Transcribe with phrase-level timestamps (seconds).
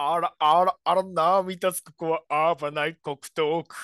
[0.00, 3.74] あら、あら、あら、涙つく子はアーバナイ黒トーク。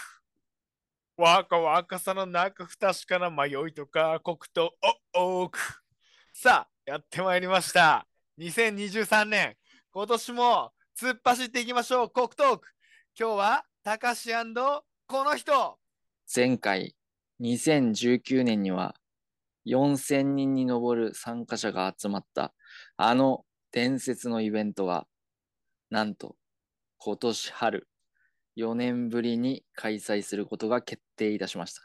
[1.17, 4.73] 若々さの中不確かな迷いとか黒糖
[5.13, 5.83] お多く。
[6.33, 8.07] さあ、やってまいりました。
[8.39, 9.57] 2023年、
[9.91, 12.69] 今年も突っ走っていきましょう、黒トーク。
[13.19, 14.31] 今日は、たかし
[15.09, 15.81] この人。
[16.33, 16.95] 前回
[17.41, 18.95] 2019年には
[19.67, 22.55] 4000人に上る参加者が集まった
[22.96, 25.09] あの伝説のイベントが
[25.95, 26.35] なんと
[26.99, 27.89] 今年春
[28.57, 31.83] 4年ぶりに開催することが決定いたしました。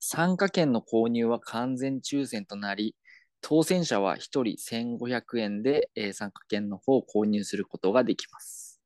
[0.00, 2.94] 参加券の購入は完全抽選となり
[3.40, 8.82] 当選者は1人1500円で、え参加券の方を購入することができます。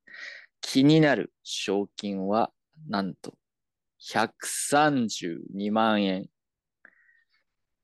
[0.61, 2.53] 気になる賞金は
[2.89, 3.35] なんと
[3.99, 6.29] 132万円。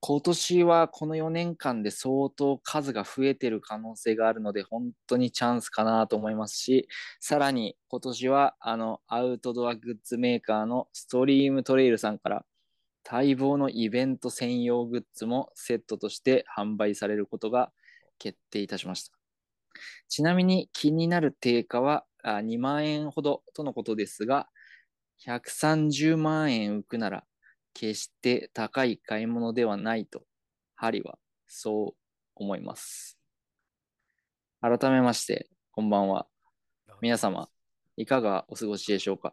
[0.01, 6.89] 今年はこの4年間で相当数が増えてる可能性があるので、本当にチャンスかなと思いますし、
[7.20, 12.45] さらに今年はあのアウトドアグッズメーカーのストリームトレイルさんから
[13.11, 17.72] 待望のイベント専用グッズもセットとして販売されることが
[18.19, 19.12] 決定いたしました。
[20.09, 24.48] ちなみに気になる定価は2万円ほどとのことですが、
[25.19, 27.25] 130万円浮くなら
[27.79, 30.25] 決して高い買い物ではないと、
[30.75, 31.97] ハリはそう
[32.34, 33.21] 思います。
[34.61, 36.27] 改めまして、こんばんは。
[37.01, 37.49] 皆様、
[37.97, 39.33] いかがお過ごしでしょうか？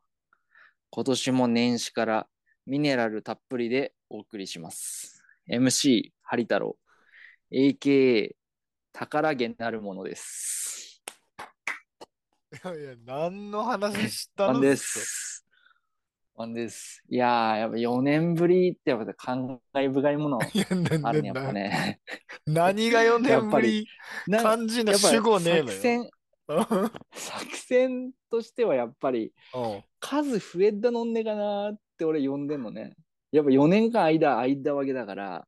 [0.92, 2.28] 今年も年始から
[2.68, 5.24] ミネラルたっぷりでお送りします。
[5.50, 6.78] MC、ハリ太郎、
[7.52, 8.36] AKA、
[8.94, 11.02] 宝毛なるものです。
[12.64, 15.25] いやいや、何の話したのワンです。
[16.36, 17.02] ワンです。
[17.10, 20.54] いやー、やっぱ4年ぶりってやっぱ感慨深いもの
[21.02, 22.02] あるね、やっなぱね。
[22.46, 23.88] 何が4や年ぶ っぱりり
[24.28, 25.80] な肝心なやっぱ主語ねえのよ。
[25.80, 26.10] 作戦、
[27.14, 32.96] 作戦としてはやっぱりうん数増えたのんねかなって俺呼んでんのね。
[33.32, 35.48] やっぱ4年間間空いたわけだから、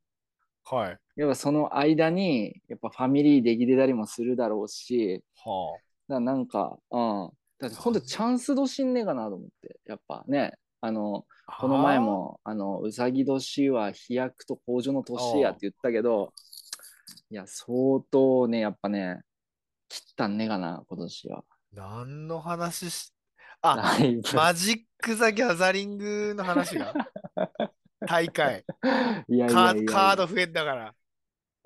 [0.64, 1.00] はい。
[1.16, 7.32] やっぱその間にやっぱファミリーできてたりもするだろうし、はだからなんか、うん。
[7.60, 9.80] だってほんとチャンス年んねえかなと思って。
[9.86, 11.58] やっぱね、あの、あ。
[11.62, 16.34] この前も、あの、うさぎ年は飛躍と向上の年やって言ったけど、
[17.30, 19.22] いや、相当ね、やっぱね、
[19.90, 21.44] 切ったんねえかな、今年は。
[21.74, 23.14] 何の話し、
[23.62, 23.98] あ、
[24.34, 26.94] マジック・ザ・ギャザリングの話が？
[28.08, 28.64] 大会
[29.28, 30.94] いやカード増えたから。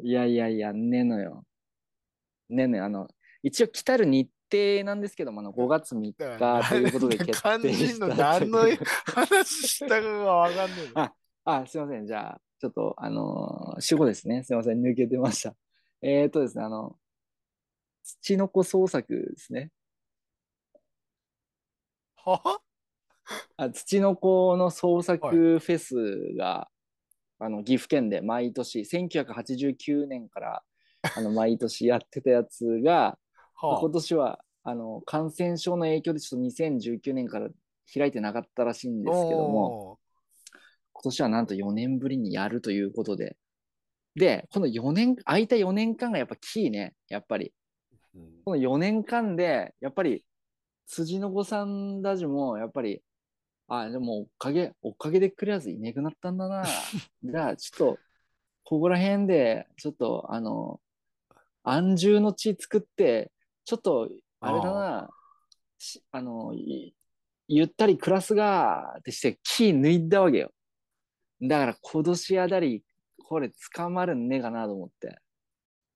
[0.01, 1.45] いやいやいや、ねえのよ。
[2.49, 2.85] ねえのよ。
[2.85, 3.07] あの、
[3.43, 6.13] 一応来たる日程なんですけども、あの5月3日
[6.69, 8.59] ということで決定した何の
[9.05, 11.01] 話したかがわかんねえの。
[11.01, 11.13] あ
[11.43, 12.05] あ、すいません。
[12.05, 14.43] じゃあ、ちょっと、あのー主語ですね。
[14.43, 14.81] すいません。
[14.81, 15.55] 抜けてました。
[16.01, 16.95] えーとですね、あの、
[18.03, 19.71] 土の子創作ですね。
[22.23, 22.59] は
[23.57, 26.67] あ土の子の創作フェスが、
[27.39, 30.63] あの岐阜県で毎年1989年から
[31.15, 33.17] あの毎年やってたやつが
[33.67, 37.49] は今年はあの感染症の影響でちょっと2019年から
[37.93, 39.99] 開いてなかったらしいんですけどもお
[40.93, 43.37] 今年はなんと4年ぶりにやるということで。
[44.13, 47.53] でこの4年空いた4年間がやっぱキーねやっぱり。
[48.15, 48.43] ーうん。
[48.43, 50.25] この4年間で、やっぱり、
[50.87, 53.01] 辻の子さんたちも、やっぱり、
[53.67, 56.63] あ、でも、おかげ、おかげでクリアズいなくなったんだな。
[57.23, 57.99] じゃあ、ちょっと、
[58.63, 60.81] ここら辺で、ちょっと、あの、
[61.63, 63.31] 安住の地作って、
[63.71, 64.09] ちょっと、
[64.41, 65.09] あれだな、
[65.77, 66.93] しあの、い
[67.47, 70.51] ゆったり暮らすが、ってして、キー抜いたわけよ。
[71.41, 72.83] だから、今年あたり、
[73.23, 75.21] これ捕まるんねえかなと思って。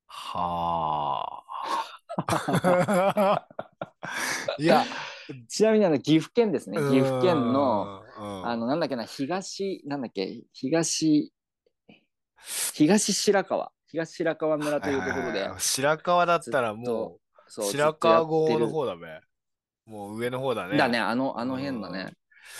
[0.08, 1.44] は
[2.18, 2.86] あ。
[4.57, 4.86] いや、
[5.50, 6.78] ちなみにあの岐阜県ですね。
[6.78, 11.34] 岐阜県の、うん、あの、なんだっけな、東、なんだっけ、東、
[12.74, 15.50] 東白川、東白川村というところで。
[15.57, 17.19] 白川だったらも
[17.55, 19.21] そうう、白川郷の方だべ。
[19.85, 20.74] もう上の方だね。
[20.74, 22.13] るだね、あの、あの辺だね。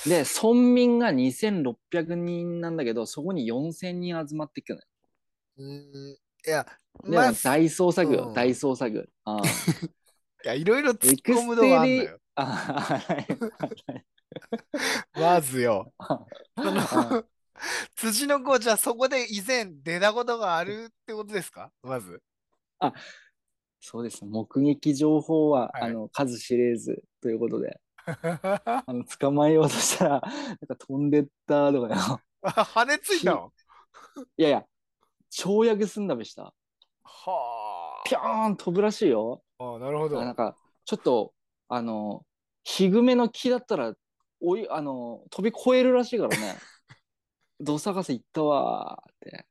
[0.06, 4.82] で、村民が2600人なんだけど、そこに4000人集まってくる
[5.58, 6.18] うん。
[6.48, 6.66] いや、
[7.04, 7.22] のよ。
[7.22, 9.10] まあ、大捜索よ、うん大捜索。
[9.26, 9.42] あ
[10.46, 12.20] や、いろいろ突っ込むのステリがあんだよ。
[12.36, 13.28] あはい
[15.14, 15.92] まずよ。
[15.98, 16.20] あ
[16.58, 17.24] その
[17.96, 21.72] 辻の子、じゃあそこで以前出たことがあるってことですか？
[21.84, 22.22] まず。
[23.88, 24.26] そうです。
[24.26, 32.22] 目撃情報は、はいあの数知れずということで、 あの捕まえようとしたら、なんか飛んでったとかよ。
[32.42, 33.54] あ羽ついたの？
[34.38, 34.66] いやいや、
[35.32, 36.52] 跳躍すんだべした。
[37.04, 39.44] はぴょーん飛ぶらしいよ。
[39.60, 39.76] あ。
[39.76, 40.20] あなるほど。
[40.20, 41.36] なんか、ちょっと、
[41.68, 42.26] あの、
[42.64, 43.94] ヒグメの木だったら、
[44.42, 46.58] おい、あの、飛び越えるらしいからね。
[47.60, 49.46] どさかせ行ったわーって。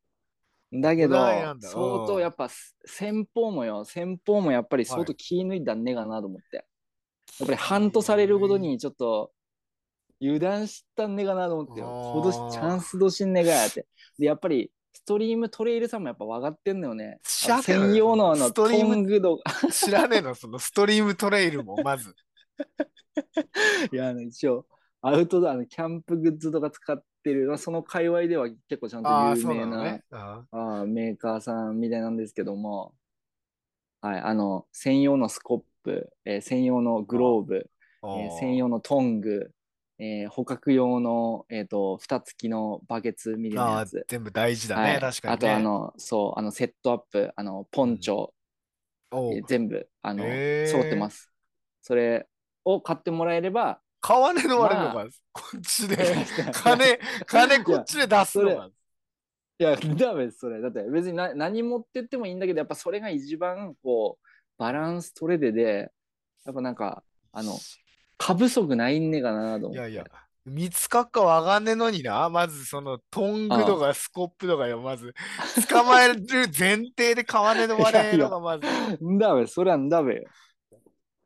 [0.81, 2.49] だけど相うん当やっぱ
[2.85, 6.57] 先方もよ、先方もやっぱり相当気抜いたんねえかなと思って。
[6.57, 9.33] やっぱりハントされることにちょっと
[10.21, 13.87] 油断したんねえかなと思って今年チャンス年んねえかやって。
[14.19, 17.19] で、やっぱりストリームトレイルさんもやっぱ分かってんのよね。
[17.23, 19.43] 専用のあのトストリームング度が。
[19.71, 22.15] 知らねえの、そのストリームトレイルも、まず。
[23.93, 24.67] いや、あの一応、
[25.03, 30.05] アウトドアのキャンプグッズとか使ってる、まあその界隈では結構ちゃんと有名なね。
[30.13, 32.95] ああーメーカーさんみたいなんですけども、
[34.01, 37.71] はい、あの、専用のスコップ、えー専用のグローブ、
[38.03, 39.51] あえー専用のトング、
[39.99, 44.05] えー捕獲用の、えー、と蓋付きのバケツみたいなやつ。
[44.09, 45.35] 全部大事だね、はい、確かに、ね。
[45.35, 48.29] あとあの、そう、あのセットアップ、あのポンチョ、
[49.11, 50.23] おうえー全部、あの、
[50.67, 51.31] 揃ってます。
[51.81, 52.27] それ
[52.65, 55.97] を買ってもらえれば、買わねえの割るのまか、こっちで。
[56.53, 58.69] 金、金こっちで出すのか。
[59.59, 60.61] いや、ダメです、それ。
[60.61, 64.27] だって別にな何持ってってもいいんだけど、やっぱそれが一番、こう、
[64.59, 65.91] バランス取れてで、
[66.45, 67.03] やっぱなんか、
[67.33, 67.59] あの、
[68.19, 69.77] 過不足ないんねえかなと思って。
[69.79, 70.05] いやいや、
[70.45, 72.29] 見つかっかわかんねえのにな。
[72.29, 75.15] まずそのトングとかスコップとかよ、まず。
[75.71, 76.21] 捕まえる
[76.59, 78.67] 前提で買わねえの割れのがまず。
[79.19, 80.25] ダメ、それはダメよ。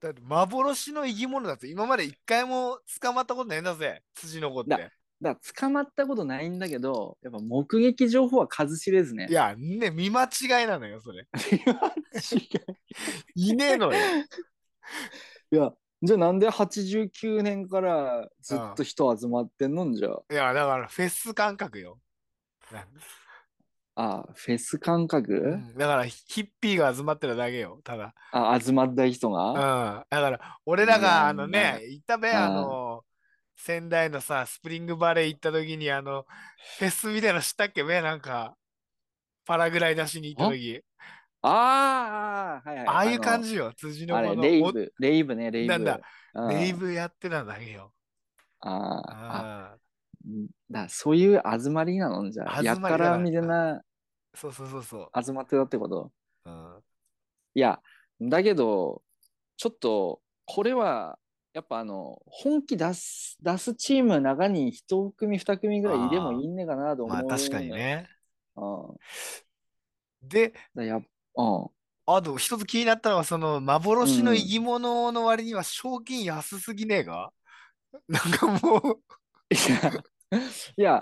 [0.00, 4.70] だって幻の生き物だって今まで一回も捕まったことないんだぜ、辻の子って。
[4.70, 4.78] だ
[5.20, 9.26] だ捕まったことないんだけど、やっぱ目撃情報は数知れずね。
[9.28, 11.26] いや、ね、見間違いなのよ、それ。
[13.34, 13.98] いねえのよ。
[15.50, 15.72] いや、
[16.02, 21.98] じゃあなんで89年からずっと人集まってんのんじゃいや、だからフェス感覚よ。
[24.02, 28.14] なんあフェス感覚、うんだからヒッピーが集まってるだけよ、ただ。
[28.32, 29.34] あ、集まった人うん。
[29.34, 33.04] が、だから、俺らが、あのまあね、行ったべ、あの、
[33.56, 36.24] 仙台のさ、スプリングバレー行った時に、あの、
[36.78, 38.56] フェスみたいなの知ったっけべ、なんか、
[39.44, 40.82] パラグライダーしに行った時。
[41.42, 42.86] ああ、はいはい。
[42.86, 44.42] ああいう感じじよ、辻のあれ、子の。
[44.42, 45.72] おレイブ、レイブね、レイブ。
[45.72, 46.00] なんだ
[46.34, 47.92] うんレイブやってただけよ。
[48.60, 49.76] あーあ、あ
[50.26, 52.30] うんだそういう集まりなの？
[52.30, 53.82] じゃあ、集まりだやったらみたいな
[54.40, 55.24] そうそうそうそう。
[55.24, 56.12] 集まってたってこと？
[56.44, 56.82] うん
[57.54, 57.80] いや、
[58.20, 59.02] だけど、
[59.56, 61.18] ちょっと、これは、
[61.54, 67.16] やっぱあの、本気出す、出すチームの中に一組、二組ぐらいいてもいいんねかなと思う。
[67.16, 67.70] まあ確かに。
[67.70, 68.08] ね。
[68.54, 68.94] う
[70.24, 70.28] ん。
[70.28, 71.02] で、だやっ
[71.36, 71.66] うん。
[72.06, 77.32] あと一つ気になったのは、その幻の生き物の割には賞金安すぎねえが、
[78.08, 79.02] なんかもう、
[79.54, 79.92] いや、
[80.76, 81.00] いや、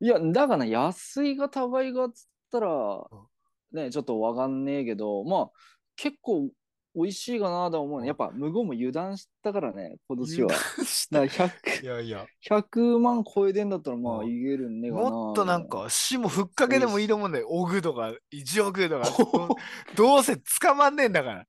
[0.00, 3.04] いや、だから安いが高いがっつったら、
[3.72, 5.50] ね、ちょっとわかんねえけど、まあ、
[5.96, 6.50] 結構
[6.94, 8.08] 美味しいかなとは思うね。
[8.08, 10.48] やっぱ、無言も油断したからね、今年は。
[10.48, 10.64] だか
[11.12, 15.10] らい100、やいや、100万超えてんだったら、まあ、うんいけるんねえかな。
[15.10, 17.46] もっとなんか、死もふっかけでもいいと思うんだよ。
[17.50, 19.48] オグとか、1億とか、ど
[20.16, 21.46] どうせ捕まんねえんだから。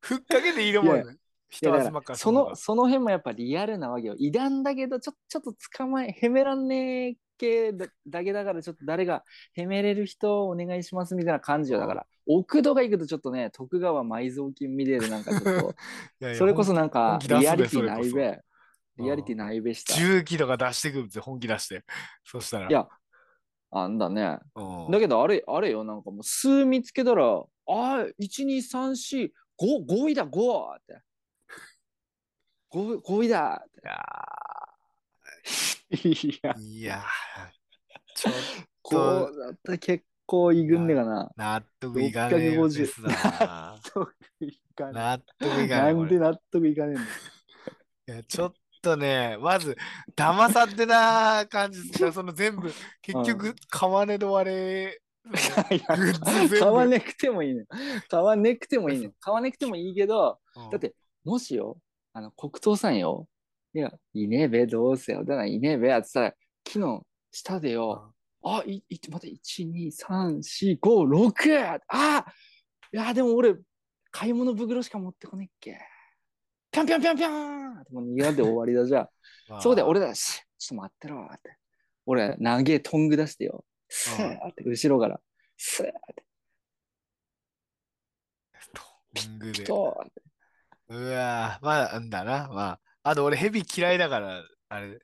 [0.00, 1.10] ふっかけでいいと思うんだよ。
[1.12, 1.16] い
[1.50, 4.14] 人集まっかその、その辺もやっぱリアルなわけよ。
[4.16, 11.78] 異談だけど、ちょちょっと捕まえ、へめらんねえ系だだけだから、ちょっと誰がへめれる人お願いしますみたいな感じよ。
[11.78, 15.72] だから、奥戸が行くとちょっとね、徳川埋蔵金見れるなんかちょっ いやい
[16.20, 18.36] と、やそれこそなんかリアリティないべ。
[18.36, 18.42] こ
[18.98, 19.94] リアリティないべした。
[19.94, 21.84] い重機とか出してくるって本気出して。
[22.24, 22.70] そしたら。
[22.70, 22.86] や、
[23.70, 24.38] あんだね。
[24.54, 30.76] うんだけどあれ、あれよ、なんかもう数見つけたら、ああ、1、2、3、4、5、5位だ、5!
[30.76, 31.00] って。
[32.72, 33.80] 5, 5位だって。
[33.84, 33.96] いや、
[35.90, 37.04] いやー、
[38.14, 38.34] ちょっ
[38.82, 38.96] こ
[39.32, 41.30] うだったら結構いくんねかな。
[41.36, 43.08] 納得いかねえよ650ですな。
[43.10, 45.68] 納得いかね納得いえ。
[45.68, 49.76] かねえこれなんで納得いかねえんだいやちょっとね、まず、
[50.16, 52.12] 騙さってな感じですね。
[52.12, 55.00] その全部、結局、買わねど割れ。
[55.70, 57.64] いやグッズ全部買わなくてもいいね。
[58.08, 59.12] 買わなくてもいいね。
[59.20, 60.94] 買わなくてもいいけど、うんだって、
[61.24, 61.78] もしよ、
[62.12, 63.28] あの、黒糖さんよ。
[63.72, 65.20] いや、いねえべ、どうせよ。
[65.20, 66.34] だからいねえべ、ってたら、
[66.64, 68.12] 木の下でよ、
[68.42, 71.80] あ、い、い、待って、1、2、3、4、5、6!
[71.88, 72.24] あ
[72.92, 73.54] いや、でも俺、
[74.10, 75.78] 買い物袋しか持ってこねっけ。
[76.72, 79.10] ぴょんぴょんぴょんぴょんもう逃げられて終わりだじゃあ。
[79.48, 81.56] ま あそこで俺ら、しちょっと待ってろって。
[82.06, 83.64] 俺、投げトング出してよ。
[83.88, 85.20] スーって、後ろから。
[85.56, 86.24] スーって、
[88.72, 88.82] ト
[89.28, 89.64] ングで。
[90.88, 92.48] うわーまあ、なんだな。
[92.48, 94.98] まあ、あと俺、ヘビ嫌いだから、あれ、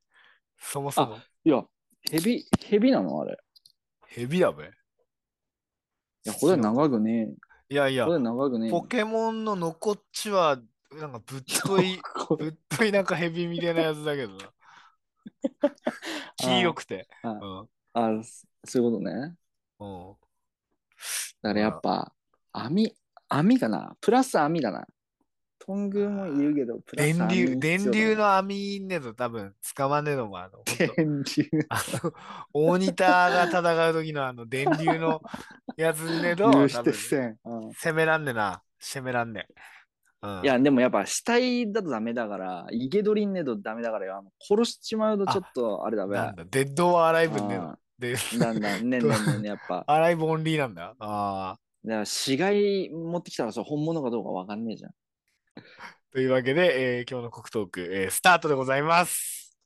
[0.59, 1.65] そもそも、いや、
[2.11, 3.39] ヘビ、ヘビなのあれ。
[4.07, 4.65] ヘビだべ。
[4.65, 4.69] い
[6.25, 7.35] や、これ長くね
[7.69, 8.07] いやいやえ。
[8.07, 8.71] こ、れ長くねえ。
[8.71, 10.59] ポケモンのノコッチは
[10.93, 14.53] なんかぶっとい、こぶっといなんかヘビみたいなやつだけどな。
[16.39, 17.09] 黄色くて。
[17.23, 17.69] あうん。
[17.93, 18.23] あ、
[18.65, 19.37] そういうことね。
[19.81, 20.17] うん。
[21.43, 22.13] だからやっぱ、
[22.53, 22.97] 網、
[23.29, 24.87] 網かなプラス網だな。
[25.67, 31.67] トングもいるけど、プラス網電流、電流の網ねと多分使わねえのもあの、電流。
[31.69, 32.13] あの、
[32.53, 35.21] 大仁田が戦う時のあの電流の
[35.77, 38.63] やつねと、多分攻めらんねえな。
[38.79, 39.55] 攻めらんねえ。
[40.23, 44.19] うん、いや、でもやっぱ死体だとダメだから、生け捕りんねえとダメだからよ。
[44.19, 46.17] あの殺しちまうとちょっとあれだべ。
[46.17, 47.79] なんだ、デッドはアライブねえのあ。
[47.99, 49.85] で、ーだんだん、ねんねやっぱ。
[49.87, 50.95] アライブオンリーなんだ。
[50.99, 51.59] ああ。
[51.85, 54.91] だから死骸持ってきたらそれ本物かどうかわかんねえじゃん。
[56.13, 59.57] というわけで、えー今日の国トーク、えースタートでございます。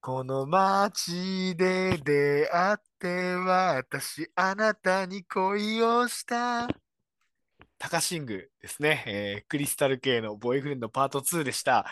[0.00, 6.68] この街で出会って私、あなたに恋をした。
[7.78, 11.86] タカシングですね、えークリスタル系のボーイフレンドパート2でした。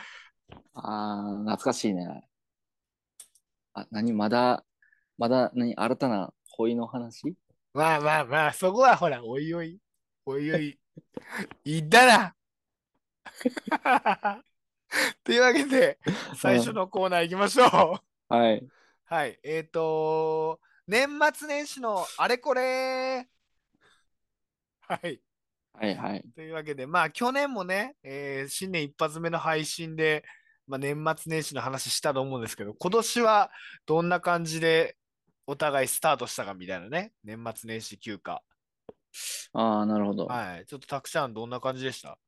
[0.74, 2.28] あー、懐かしいね。
[3.74, 4.64] あ、何まだ、
[5.18, 7.34] まだ、何新たな恋の話？
[7.74, 9.78] まあまあまあ、そこはほら、おいおい、
[10.24, 10.78] おいおい、
[11.64, 12.35] 言ったな。
[15.24, 15.98] というわけで、
[16.36, 18.34] 最初のコーナー行きましょう。
[18.34, 18.66] はい。
[19.04, 23.28] はい、えっ、と年末年始のあれこれ
[24.80, 25.20] はい。
[25.72, 26.24] はいはい。
[26.34, 30.24] というわけで、まあ、去年もね、えー新年一発目の配信で、
[30.66, 33.50] まあ、年末年始の話したと思うんですけど、今年は
[33.84, 34.96] どんな感じで
[35.46, 38.40] お互いスタートしたかみたいなね、年末年始休暇。
[39.52, 40.26] ああ、なるほど。
[40.26, 40.66] はい。
[40.66, 42.18] ちょっとたくちゃん、どんな感じでした？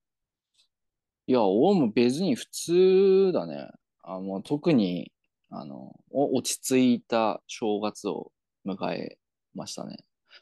[1.29, 3.69] いや、おも別に普通だね。
[4.03, 5.13] あもう特に、
[5.51, 8.33] あの、お落ち着いた正月を
[8.67, 9.19] 迎え
[9.55, 9.99] ましたね。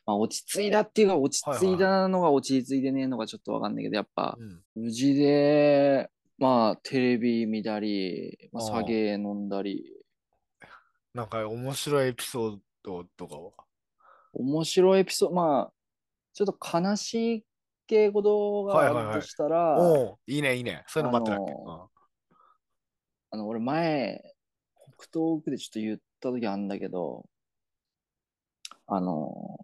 [0.07, 4.85] まあ、落ち着いたっていうか、落ち着いたのが落ち着いてねえのかちょっとわかんないけど、やっぱ、うん。
[4.85, 9.93] 無事で、まあ、テレビ見たり、まあ酒飲んだり、
[11.15, 13.51] なんか面白いエピソードとかは？
[14.35, 15.73] 面白いエピソード、まあ、
[16.33, 17.45] ちょっと悲しい
[17.87, 20.85] 系ことがはいはいはいあるとしたら、おおいいね、いいね。
[20.89, 21.91] そういうの待ってたっけ、あの
[23.31, 24.35] あの、俺前、
[24.99, 27.27] 北東区でちょっと言った時あるんだけど、
[28.87, 29.59] あの、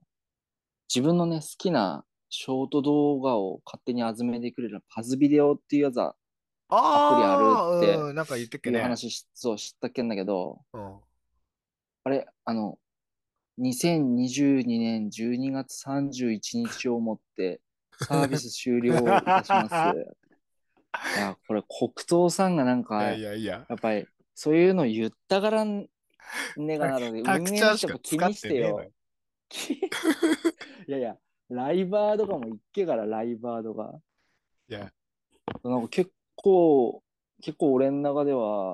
[0.95, 6.17] 自分のね、好きなショート動画を勝手に集めてくれるパズビデオっていうやつは、
[6.69, 8.81] あアプリあるってーうん、なんか言ってっけね。
[8.81, 10.97] 話し、そう、知ったっけんだけど、うん。
[12.05, 12.79] あれ、あの、
[13.59, 17.61] 2022年12月31日をもって
[17.99, 19.75] サービス終了いたします。
[21.17, 23.67] いや、これ黒糖さんがなんいか、やいやいや。
[23.69, 25.89] やっぱりそういうの言ったからね
[26.57, 28.91] がなので、 運営の人も気にしててよ
[30.89, 31.17] いやいや、
[31.51, 34.01] ライバーとかも言っけから、ライバーとか。
[34.69, 34.91] いや、
[35.65, 37.03] なんか結構、
[37.43, 38.73] 結構俺の中では、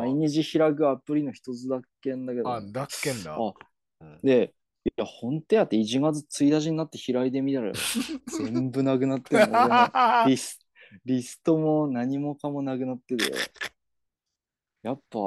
[0.00, 3.38] 毎日開くアプリの一つだっけんだけど、あ、だっけんだ。
[4.22, 4.54] で、
[4.86, 7.72] いや、本当やって1月1日になって開いてみたらよ、
[8.38, 9.64] 全部なくなってんの。
[9.64, 10.60] 俺 のリス
[11.04, 13.24] リストも何もかもなくなってて。
[14.82, 15.18] やっぱ、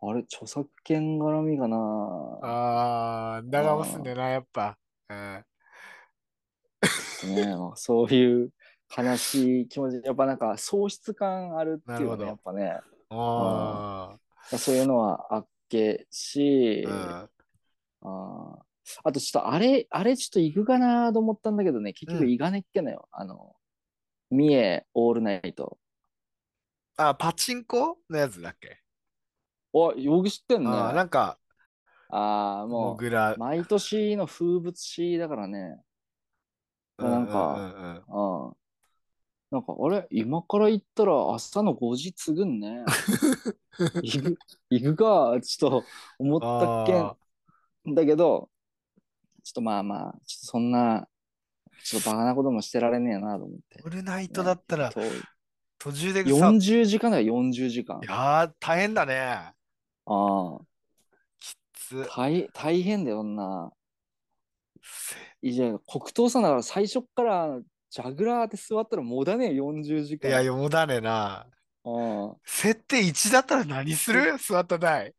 [0.00, 1.76] あれ、著作権絡みかな
[2.42, 4.78] あー、だがますんだよな、やっぱ。
[5.10, 5.44] うん。
[7.34, 8.52] ね、まあそういう
[8.96, 12.80] 悲しい気持ち、やっぱなんか喪失感あるっていうね、やっぱね。
[13.10, 14.16] あ
[14.56, 17.28] そういうのはあっけし、ー、
[18.02, 18.69] あー
[19.04, 23.08] あとちょっとあれ、あれちょっと行くかなと思ったんだけどね、結局うん行かねっけなよ。
[23.12, 23.54] あの、
[24.30, 25.78] 三重オールナイト。
[26.98, 27.04] うん。
[27.06, 28.78] あ、パチンコのやつだっけ？
[29.72, 30.68] お、よく知ってんね。
[30.68, 31.38] あー、なんか、
[32.08, 33.38] ああ、モもう、。
[33.38, 35.80] 毎年の風物詩だからね。
[36.98, 37.54] まあなんか
[38.08, 38.56] うんうん。
[39.50, 40.06] なんか、あれ？
[40.10, 42.84] 今から行ったら朝の5時継ぐんね。
[44.02, 44.38] 行く、
[44.70, 45.86] 行くか、ちょっと
[46.18, 47.16] 思ったっけあ
[47.88, 48.50] んだけど、
[49.50, 51.08] ちょっとまあまあ、ちょっとそんな、
[51.82, 53.84] ちょっとバカなこともしてられねえなと思ってー。
[53.84, 54.92] オールナイトだったら、
[55.76, 57.98] 途中でさ、い40時間だよ、40時間。
[58.06, 59.18] やー、大変だね。
[59.18, 59.54] あ
[60.06, 60.60] あ、
[61.40, 62.06] きつ。
[62.14, 63.72] 大大変だよ、女。
[65.42, 67.58] いや、黒糖さんだから最初っから
[67.90, 70.28] ジャグラーって座ったらもだねえ、40時間。
[70.28, 71.48] いや、よもだねな。
[71.82, 71.88] あ
[72.32, 74.38] あ設定1だったら何する？
[74.38, 75.12] 座った台。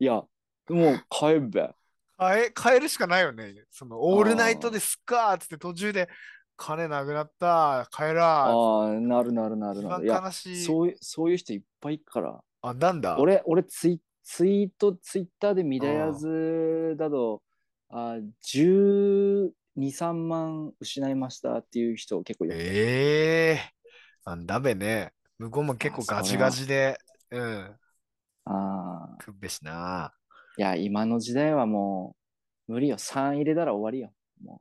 [0.00, 0.28] いや、も
[0.68, 1.70] う帰るべ。
[2.18, 3.54] 変え、変えるしかないよね。
[3.70, 6.08] その、オールナイトですっかーっつって途中で、
[6.56, 8.16] 金なくなった、帰らー。
[8.50, 10.06] ああ、なるなるなるなる。
[10.06, 10.64] 悲しい。
[10.64, 12.40] そういう、そういう人いっぱいいっから。
[12.62, 13.16] あ、なんだ？
[13.18, 17.42] 俺、俺ツイ、ツイート、ツイッターで見たやつだと、
[17.90, 22.56] あ12 2、3万失いましたっていう人結構いる。
[22.58, 24.30] ええー。
[24.30, 25.12] なんだべね。
[25.38, 26.98] 向こうも結構ガチガチで、
[27.30, 27.76] うん。
[28.44, 29.16] ああ。
[29.18, 30.12] くっべしな。
[30.58, 32.16] いや、今の時代はも
[32.68, 32.96] う無理よ。
[32.98, 34.12] 3入れたら終わりよ。
[34.44, 34.60] も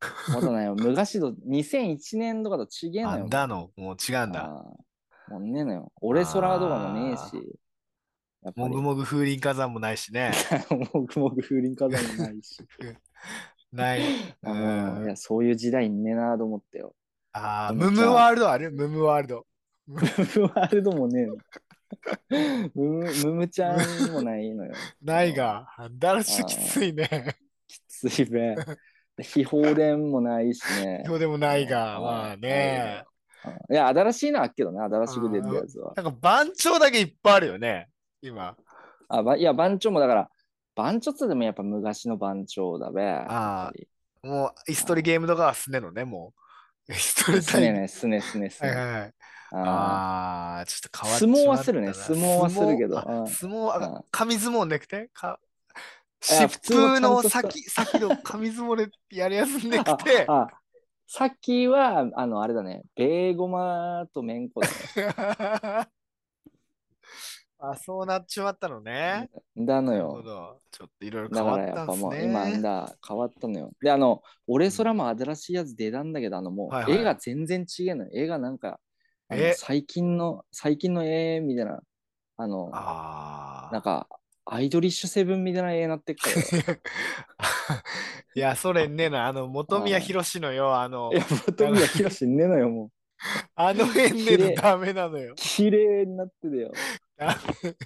[0.34, 3.10] もっとね、昔と2001年とかと違えのよ。
[3.10, 4.44] あんだの、もう違うんだ。
[4.44, 5.92] あーもうねえのよ。
[6.00, 7.20] 俺空とかもねえし。
[8.42, 10.32] やっぱりもぐもぐ風林火山もないしね。
[10.92, 12.58] もぐもぐ風林火山もないし。
[13.70, 14.00] ない。
[14.42, 16.96] あうもういんやそういう時代ねえなと思ったよ。
[17.32, 18.72] ああムムワールドある？
[18.72, 19.46] ムムワールド。
[19.86, 21.36] ムムワールドもねえの。
[22.74, 24.74] ムムムムちゃんもないのよ。
[25.02, 25.66] ないが。
[25.92, 27.36] だらしきついね。
[27.66, 28.56] きついべ。
[29.22, 31.02] 秘宝伝もないしね。
[31.06, 33.02] そうでもないが、うんまあね。
[33.04, 33.10] うん
[33.70, 35.94] いや、新しいのはあっけどね、新しく出てるやつは。
[35.96, 37.88] なんか番長だけいっぱいあるよね。
[38.20, 38.54] 今。
[39.08, 40.30] あばいや、番長もだから、
[40.74, 43.02] 番長っつでもやっぱ昔の番長だべ。
[43.02, 43.88] やっぱり
[44.22, 46.34] もう、イストリゲームとかはすねのね、も
[46.88, 46.92] う。
[46.92, 48.68] イストリすねね、すねすねすね。
[48.68, 49.14] はいはいはい。
[49.52, 55.08] ああちょっと変わっ相撲はするね相撲はするけど相撲紙相撲ねくて？
[55.12, 55.40] か
[56.20, 60.26] 疾風の先、先の紙相撲でやるやつねあくて。
[60.28, 60.48] あ
[61.12, 65.88] さっきは、あの、あれだね、ベーゴマとめんこだね。
[67.58, 69.28] あ、そうなっちまったのね。
[69.56, 70.22] だのよ。
[70.24, 70.60] ど。
[70.70, 72.54] ちょっといろいろだから変わっやっぱもうたんですね。
[72.54, 73.72] 今だ、変わったのよ。
[73.82, 78.10] で、あの、俺空も新しいやつ出たんだけど、あのもはいうはい絵が全然違えのよ。
[78.14, 78.78] 絵がなんか、
[79.30, 79.54] え？
[79.56, 81.80] 最近の、最近の絵みたいな、
[82.36, 83.72] あの、ああ。
[83.72, 84.08] なんか、
[84.46, 86.80] アイドリッシュセブンみたいな絵になってっからよ。
[88.34, 91.22] いや、それねえな、あの、本宮宏のよ、あのい、や、
[91.56, 92.90] 本宮宏ねえのよ、もう。
[93.54, 95.34] あの辺ねえとダメなのよ。
[95.36, 96.72] 綺麗になってたよ。
[97.16, 97.76] ダメ、うん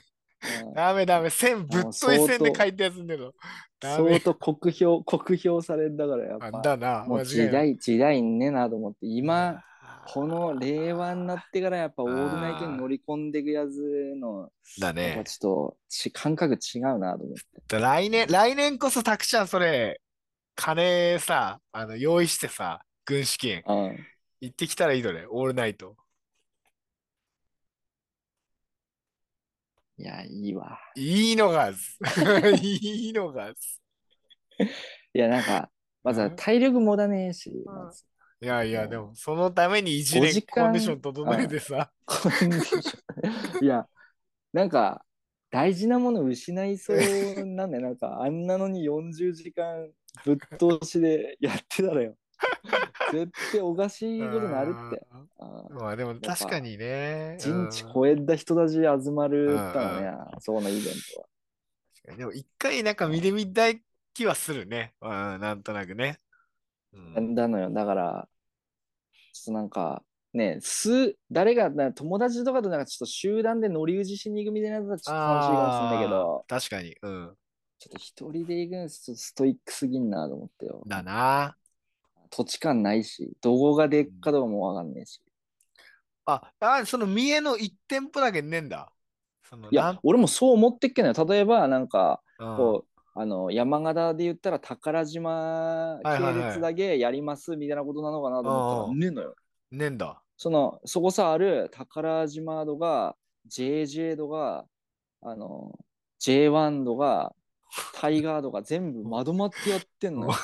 [0.74, 3.32] ダメ、ダメ線、ぶっとい線で書いたやつねえの。
[3.80, 6.50] 相当酷評、酷評されんだから、やっぱ。
[6.60, 7.24] だな、もう。
[7.24, 9.62] 時代、時代ねえなと思って、今、
[10.06, 15.22] この令和になってからやっぱオールナイトに乗り込んでいくやつの、だね。
[15.24, 17.37] ちょっとち感覚違うなと思っ
[17.68, 17.78] て。
[17.78, 20.00] 来年、来年こそたくちゃん、それ、
[20.55, 24.07] 金さ、あの、用意してさ、軍資金、うん。
[24.40, 25.96] 行ってきたらいいのね、オールナイト。
[29.96, 30.78] いや、いいわ。
[30.96, 31.98] いいのがず。
[32.61, 33.81] いいのがず。
[35.14, 35.70] いや、なんか、
[36.02, 38.05] まずは体力もだねえし、まず
[38.44, 41.90] いやいや、うんでも、そのために1 5年コンディション整えてさ。
[42.04, 43.88] コンディション いや、
[44.52, 45.04] なんか、
[45.50, 46.96] 大事なもの失いそう
[47.46, 47.83] なんだよ。
[47.88, 49.88] なんか、あんなのに40時間
[50.24, 52.16] ぶっ通しでやってたらよ。
[53.12, 55.07] 絶対おかしいことになるって。
[55.38, 57.37] あまあでも確かにね。
[57.38, 60.83] 人知うん超えた人たち集まるったらね、そのイベン
[61.14, 62.16] トは。
[62.16, 63.80] でも一回なんか見てみたい
[64.12, 64.94] 気はするね。
[65.00, 66.18] うん、なんとなくね。
[66.92, 67.70] うん、だのよ。
[67.70, 68.28] だから、
[69.35, 76.97] ちょっとなんか、ね、す、誰が、な友達とかとなんかちょっと集団で乗り打ちしに行くみたいなやつはちょっと楽しいかもしれないけど、確かに。
[77.03, 77.37] うん。
[77.79, 80.83] ちょっと一人で行くのちょっとストイックすぎんなと思ってよ。
[80.87, 81.57] だな。
[82.31, 85.20] 土地感ないし、どこがでっかどうかもわかんねえし。
[86.27, 88.90] あ、あその三重の一店舗だけねえんだ。
[89.42, 91.25] そのいや、俺もそう思ってっけどよ。
[91.27, 99.35] 例えば、なんか、なんこう、あの山形で言ったら宝島系列だけやりますみたいなことなのかなと思ったら、うんねえのよ。
[99.70, 100.20] うん、ねえんだ。
[100.37, 103.14] その、そこさある宝島度が、
[103.48, 104.64] JJ 度が、
[105.22, 105.79] あの、
[106.20, 107.33] J1 度が、
[107.94, 110.35] タイガードが全部まとまってやってんのよ。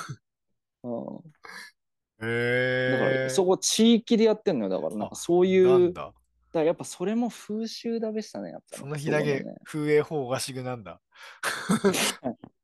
[2.20, 3.24] うん、へだかえ。
[3.24, 4.70] らそこ地域でやってんのよ。
[4.70, 6.02] だからなんかそういう、だ。
[6.02, 8.50] だからやっぱそれも風習だべしたね。
[8.50, 11.00] やっぱその日だけ風営法がしぐなんだ。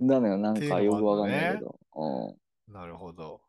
[0.00, 0.38] だのよ。
[0.38, 1.78] なんかよくわかんないけど。
[1.96, 2.36] うん
[2.72, 3.40] なるほど。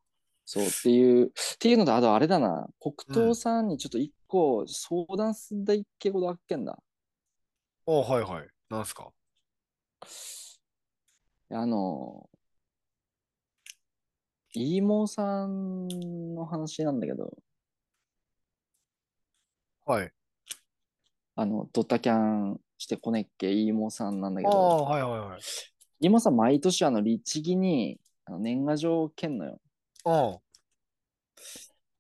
[0.46, 6.82] そうっていう、っていうので、あとあれだな、黒糖さんにちょっと一個相談すんだいっけことあっけんだ。
[7.86, 8.48] おはいはい。
[8.70, 9.12] なんすか？
[11.52, 12.30] あの、
[14.54, 15.88] イーモーさん
[16.36, 17.38] の話なんだけど、
[19.86, 20.12] はい。
[21.36, 25.42] あの、ドタキャンしてこねっけ、イーモーさんなんだけああ、ど、はいはいはい。
[26.02, 29.60] イーモーさん毎年あの、律儀にあの年賀状をけんのよ。
[30.06, 30.40] うん。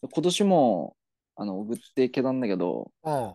[0.09, 0.95] 今年も、
[1.35, 3.33] あの、送ってけたんだけど、うん。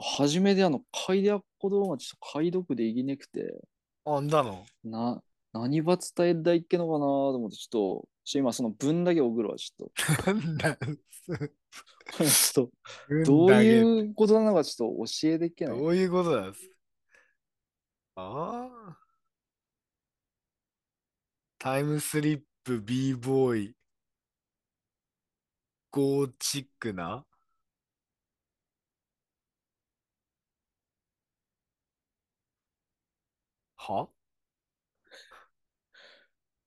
[0.00, 3.60] 初めであの、書いてあっこどうがちょっと解読できねくて、
[4.04, 4.64] あんだの？
[4.82, 5.22] な、
[5.52, 9.90] 何ば伝えたいっけのかなと思って、ちょっと、ちょ今その文だけ送るわ、ちょっ
[10.26, 10.76] なんだ。
[10.76, 10.86] と。
[12.24, 12.72] ちょっと、
[13.24, 15.78] どういうことなのかちょっと教えてっけない？
[15.78, 16.52] どういうことだ
[18.16, 19.01] ああ。
[21.62, 23.76] タイムスリップ、b ボーイ、
[25.92, 27.24] ゴーチックな？
[33.76, 34.08] は？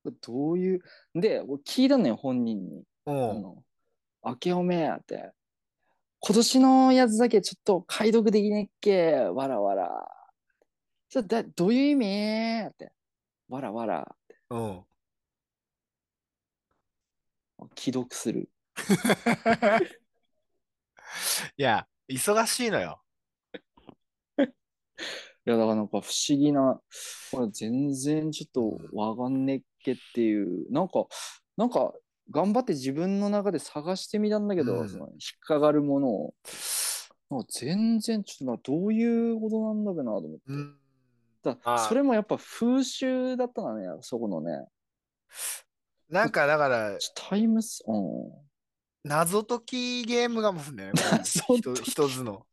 [0.22, 0.80] どういう、
[1.14, 2.84] で、俺聞いたのよ、本人に。
[3.04, 3.42] あうん。
[3.42, 3.64] の、
[4.24, 5.32] 明けおめって。
[6.20, 10.08] 今年のやつだけちょっと解読できねっけ、わらわら。
[11.08, 12.66] それだどういう意味？
[12.68, 12.92] って。
[13.48, 14.16] わらわら。
[14.50, 14.84] うん。
[17.76, 18.48] 既読する。
[21.56, 23.02] いや、忙しいのよ。
[24.38, 24.44] い
[25.44, 26.80] や、だからなんか不思議な、
[27.32, 31.06] これ全然ちょっとわかんねっけっていう、なんか、
[31.56, 31.94] なんか、
[32.30, 36.34] 頑張って自分の中で探してみたんだけど、うんその引っかかるものを、
[37.30, 40.42] なんか全然ちょっとな、どういうことなんだべなと思って。
[40.48, 40.85] うん。
[41.46, 44.66] だあそれもやっぱ風習だったのね、そこのね。
[46.08, 48.46] なんかだから、タイムス、うん。
[49.04, 50.90] 謎解きゲームがもすんね。
[51.22, 52.46] 一 一つの。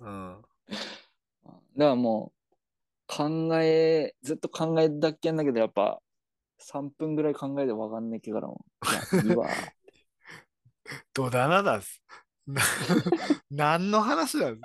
[0.00, 0.42] うん。
[1.44, 2.36] だからもう、
[3.06, 6.00] 考え、ずっと考えだっけんだけど、やっぱ、
[6.58, 8.64] 3分ぐらい考えてわかんねえけからも。
[9.12, 9.48] いや、いいわ。
[11.12, 12.02] どだ なだす。
[12.46, 12.62] な
[13.50, 14.50] 何の話だ？
[14.50, 14.60] う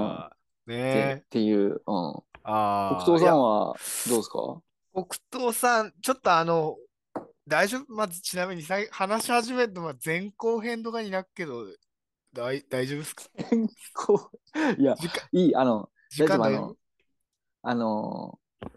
[0.00, 1.22] んあってねえ。
[1.24, 2.14] っていう、うん。
[2.42, 3.02] ああ。
[3.02, 3.74] 北東さんは
[4.08, 4.60] どうですか？
[4.94, 6.76] 北東さん、ちょっとあの、
[7.46, 7.92] 大丈夫？
[7.94, 11.66] まずちなみに話し始めるとまあ前後編とかになるけど、
[12.32, 13.22] 大大丈夫ですか？
[13.94, 16.76] こう いや、時間、いい、あの、時間大丈夫？
[17.62, 18.70] あの、あの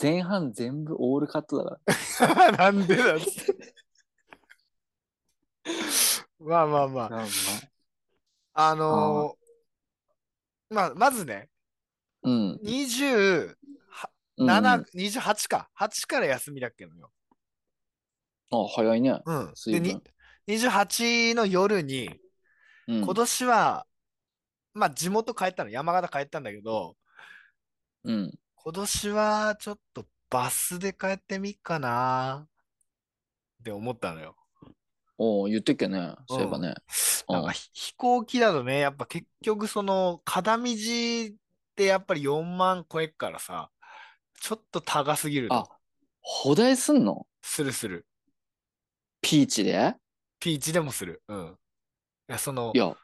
[0.00, 1.80] 前半全部オールカットだか
[2.20, 3.24] 夫 なんでだって。
[6.40, 7.08] まあまあまあ。
[7.08, 7.16] ら。
[7.16, 7.28] まあ
[8.70, 9.43] あのー
[10.74, 11.48] まあ、まずね、
[12.22, 12.60] うん。
[12.64, 13.54] 27、
[14.38, 15.68] うん28か。
[15.78, 17.10] 8から休みだっけのよ。
[18.50, 19.20] あ、早いね。
[19.24, 19.46] うん。
[19.46, 20.02] で、随分に
[20.46, 22.20] 28の夜に、うん
[22.86, 23.86] 今年は、
[24.74, 26.96] まあ地元帰ったの、山形帰ったんだけど、
[28.04, 28.38] うん。
[28.56, 32.48] 今年はちょっとバスで帰ってみっかなっ
[33.64, 34.36] て思ったのよ。
[35.16, 36.14] おう言ってっけね。
[36.28, 36.74] そういえばね。
[37.28, 40.66] なんかひ飛行機だとね、やっぱ結局その片道っ
[41.76, 43.70] てやっぱり4万超えっからさ、
[44.40, 45.66] ちょっと高すぎるあの。、
[46.20, 47.26] 放題すんの？
[47.42, 48.06] するする。
[49.22, 49.94] ピーチで？
[50.40, 51.22] ピーチでもする。
[51.28, 51.58] うん。
[52.28, 52.94] いや、そのい、や、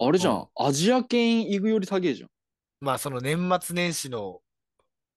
[0.00, 0.48] あれじゃうんん。
[0.56, 2.28] アジア圏行くより高いじゃん。
[2.80, 4.40] まあその年末年始の、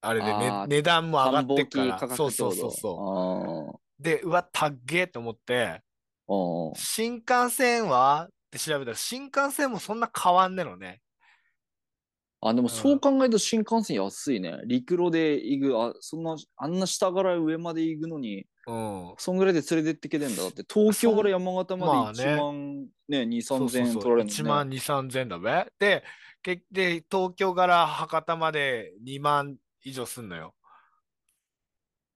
[0.02, 4.04] あれで、ね値段も上がってっから、そうそうそううそう。
[4.04, 5.82] で、うわ、たっげーと思って。
[6.74, 8.28] 新幹線は？
[8.30, 11.02] って調べたら、新幹線もそんな変わんねえのね。
[12.42, 14.62] あ、でもんそう考えると新幹線安いね。
[14.68, 19.18] 陸路で行く、あ、そんな、あんな下から上まで行くのに、うん。
[19.18, 20.44] そんぐらいで連れてってけてんだ。
[20.44, 24.70] だって東京から山形ままであね1万ね、2、3000そうそうそう円取られる1の万ね。
[24.70, 25.72] 2、3000だべ。
[25.80, 26.04] で、
[26.44, 30.56] けで、東京から博多まで2万以上すんのよ。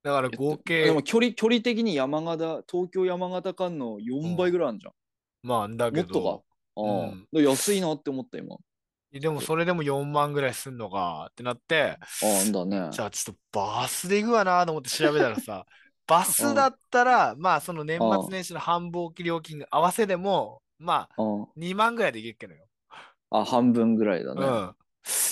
[0.03, 4.93] だから合計でも、距離、距離的に山形、東京山形間の4倍ぐらいあるじゃん。
[5.43, 6.19] まあ、だけもっとか？
[6.19, 6.43] ど、。
[6.75, 8.57] ああ、うんで安いなって思った今。
[9.11, 12.89] でもそれでも4万ぐらいすんのかってなって、ああ、だね。
[12.91, 15.65] じゃあちょっとバスで行くわなと思って調べたらさ、
[16.07, 22.65] バスだったら、まあその年末年始の繁忙期料金合わせでも、まああ2万ぐらいで行けっけのよ。
[23.29, 24.45] あ、あ半分ぐらいだね。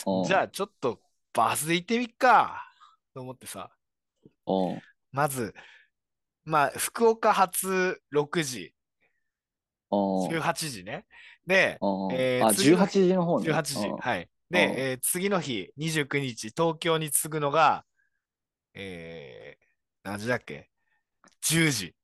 [0.05, 0.23] うん。
[0.25, 0.99] じゃあちょっと
[1.33, 2.65] バスで行ってみっか
[3.13, 3.78] と思ってさ、あ
[5.11, 5.53] まず、
[6.45, 8.73] まあ福岡発6時、
[9.91, 9.97] あ、あ
[10.29, 11.05] 18時ね。
[11.45, 13.51] で、あ、えーあ、18次の日時の方ね。
[13.51, 13.87] 18時。
[13.87, 14.21] あはい。
[14.21, 17.85] うんで、えー次の日、29日、東京に着くのが、
[18.73, 20.69] えー、何時だっけ
[21.41, 21.95] ?10 時。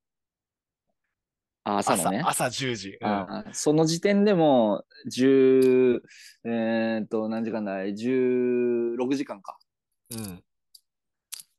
[1.64, 2.22] あ、朝のね。
[2.24, 2.98] 朝10時。
[3.02, 6.02] うんあその時点でもう、10、
[6.44, 9.58] えーっと、何時間だい ?16 時間か。
[10.12, 10.44] うん。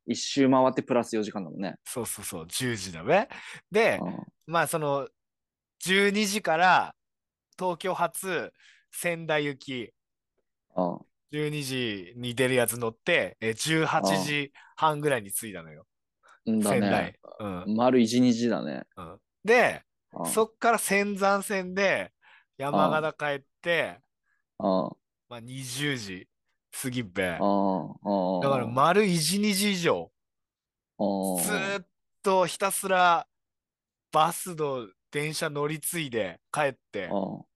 [0.07, 1.77] 一周回ってプラス4時間だもんね。
[1.85, 3.29] そうそうそう、10時だね。
[3.71, 4.05] で、あ
[4.47, 5.09] まあその、
[5.85, 6.95] 12時から
[7.59, 8.53] 東京発
[8.93, 9.93] 仙台行き、
[10.75, 10.99] あ
[11.33, 15.87] 12時に出るやつ乗って、えー18時半ぐらいに着いたのよ。
[16.49, 17.19] んだ仙台ね。。
[17.41, 18.85] うん丸1日だね。
[18.97, 22.13] うん、で、あそっから仙山線で
[22.59, 24.01] 山形帰って、
[24.59, 24.91] あ
[25.29, 26.29] まあ、20時
[26.83, 27.05] 過ぎっ
[28.43, 30.11] だから丸1日以上、
[30.99, 31.03] あ
[31.43, 31.87] ずーっ
[32.23, 33.27] とひたすら
[34.13, 37.47] バスの電車乗り継いで帰ってそ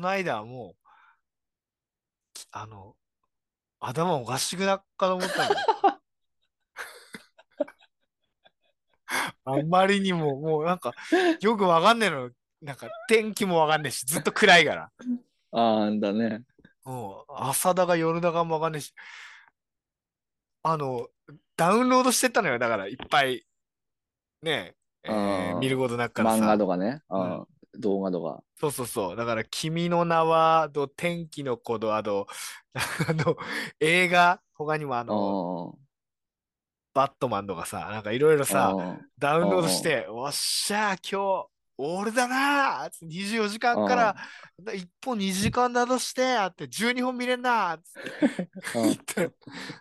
[0.00, 0.78] の間はもう、
[2.34, 2.96] きあの、
[3.80, 5.54] 頭おかしくなっかと思ったの。
[9.44, 10.92] あんまりにも、もうなんか、
[11.40, 12.30] よくわかんねえの。
[12.60, 14.90] なんか、天気もわかんねえし、ずっと暗いから。
[15.52, 16.42] ああんだね。
[16.86, 18.94] もう、朝だか夜だかもわかんねえし。
[20.62, 21.08] あの、
[21.56, 22.58] ダウンロードしてったのよ。
[22.58, 23.44] だから、いっぱい、
[24.42, 26.46] ねえ、えー見ることなっから漫さ。
[26.46, 27.02] 画とかね。
[27.08, 27.46] あー
[27.78, 28.42] 動画とか。
[28.58, 29.16] そうそうそう。
[29.16, 32.26] だから、君の名は、と天気の子と、あと、
[32.74, 33.36] あの、
[33.80, 35.86] 映画、他にもああの、ー
[36.94, 38.74] バットマンとかさ、なんかいろいろさ、
[39.18, 44.16] ダウンロードして、おっしゃー、今日、俺だなーつって24時間から
[44.64, 49.30] 1本2時間だとして、あって12本見れんなーつってあ言ったら、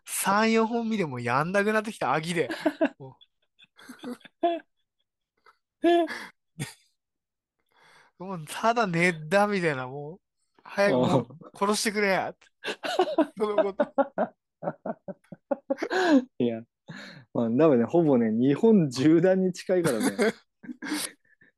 [0.06, 2.50] 3、 4本見てもうやんなくなってきた、アギで。
[3.00, 3.18] も
[8.36, 10.20] う ただ寝だみたいな、もう、
[10.64, 11.28] 早くもう
[11.58, 12.36] 殺してくれや。
[13.38, 13.86] そのこと。
[16.40, 16.62] いや、
[17.34, 20.34] まあ、多分ね、ほぼね、日本縦断に近いからね。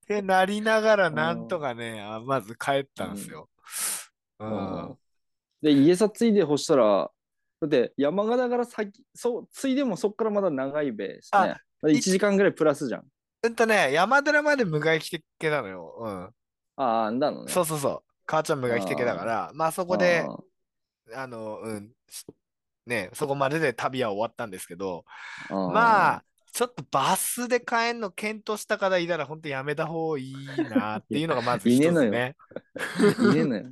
[0.08, 3.50] ってなりながら、なんとかね、あまず帰ったんですよ。
[4.40, 4.98] うん。
[5.62, 7.12] で、家さついでほしたら、
[7.60, 11.56] だって山形から先、そう、ついでもそっからまだ長いべしね。
[11.84, 13.06] 1時間ぐらいプラスじゃん。
[13.44, 15.96] うんとね、山寺まで迎え来てけたのよ。
[16.00, 16.24] うん。
[16.24, 16.34] あ
[16.78, 17.52] あ、あんだのね。
[17.52, 18.04] そうそうそう。
[18.26, 20.26] 母ちゃん迎え来てけたから、まあそこで
[21.14, 21.92] あ、あの、うん。
[22.10, 22.26] し
[22.86, 25.04] ね、そこまでで旅は終わったんですけど、
[25.50, 26.24] あーまあ、
[26.58, 30.34] ちょっとバスで帰んの検討した方いたら、本当やめた方がいい
[30.72, 32.36] なっていうのがまず一いねえのよつね。
[33.32, 33.70] いねえのよ。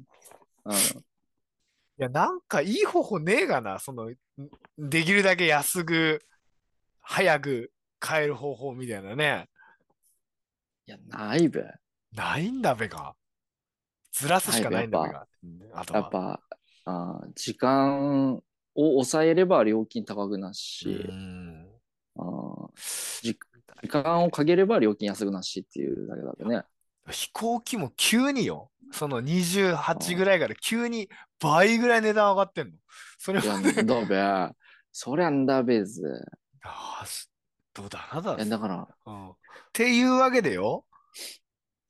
[1.98, 4.15] いや、なんかいい方法ねえがな、その、ん
[4.78, 6.24] できるだけ安く、
[7.02, 9.50] 早く帰る方法みたいなね。
[10.86, 11.63] いや、ないべ。
[12.12, 13.15] ないんだべか。
[14.12, 15.28] ずらすしかないんだべか。
[15.43, 16.00] うんあとは。
[16.02, 16.41] やっぱ、
[16.86, 18.43] あー時間を
[18.76, 21.71] 抑えれば料金高くなるし、うん
[22.17, 22.54] あ
[23.21, 23.38] 時
[23.88, 26.63] 間をかければ料金安くなるしっていうだけだけね。
[27.09, 28.71] 飛行機も急によ。
[28.91, 31.09] その28ぐらいから急に
[31.39, 32.73] 倍ぐらい値段上がってんの。
[33.17, 34.55] それはね、だべ。
[34.91, 36.01] そりゃんだべぜ。
[36.63, 37.29] ああし
[37.73, 38.38] どうだなだ？
[38.45, 39.33] だから、うんっ
[39.73, 40.85] ていうわけでよ。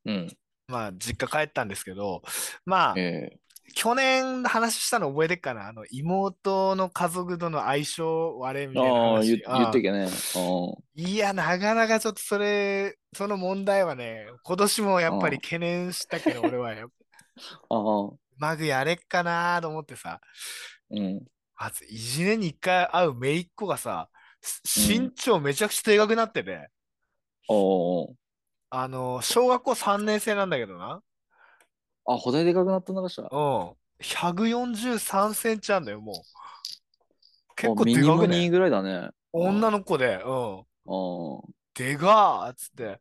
[0.06, 0.36] うん。
[0.67, 2.24] まあ、実家帰ったんですけど、
[2.65, 3.38] まあ、え
[3.73, 5.67] 去年話したの覚えてっかな？
[5.67, 10.08] あの、妹の家族との相性悪いみえたいなああ、言ってけね。
[10.95, 16.95] いや、なかなかちょっとそれ、その問題はね、今年もやっぱりうん懸念したけど、 俺はやっぱ。
[17.69, 20.21] ああ、うまくやれっかなと思ってさ、
[20.89, 21.25] うん。
[21.58, 24.10] まず一年に一回会う姪っ子がさ、
[24.65, 26.69] 身長めちゃくちゃ低くなってて、
[27.47, 28.15] おお
[28.69, 31.01] あの、小学校3年生なんだけどな、
[32.08, 33.30] あ、ほだいでかくなったんだかしら。
[33.32, 36.15] うん、143センチあんだよ、もう。
[37.56, 38.06] 結構でかくね？
[38.06, 39.10] ニモニーぐらいだね。
[39.32, 40.60] 女の子で、うん。
[40.60, 41.41] ああ、
[41.74, 43.00] でがーっつって。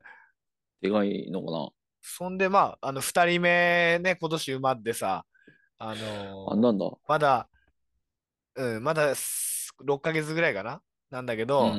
[0.80, 1.68] でかいのかな。
[2.02, 5.24] そんで、まあ、あの、二人目ね、今年生まってさ、
[5.78, 6.90] あのーあんなんだ？
[7.08, 7.48] まだ、
[8.54, 10.80] うん、まだす6ヶ月ぐらいかな？
[11.10, 11.72] なんだけうど、ん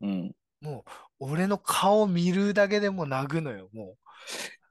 [0.00, 0.32] うんうん。
[0.60, 0.84] も
[1.20, 3.96] う、俺の顔見るだけでも泣くのよ、もう。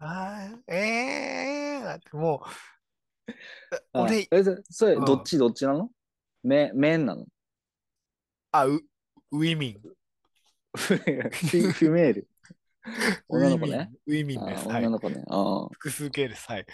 [0.06, 5.90] あー、えーって、もう、あ俺、え、そそれ、うんどっちどっちなの？
[6.44, 7.26] め、麺なの？
[8.52, 8.82] あ、ウ、
[9.32, 9.82] ウィミン。
[10.76, 12.28] フィフィメール。
[13.30, 13.92] 女の子ね。
[14.06, 14.40] ウィミン。
[14.40, 14.68] ウィミンあです。
[14.68, 14.82] はい。
[14.82, 15.24] 女の子ね。
[15.30, 16.52] あ複数形です。
[16.52, 16.66] はい。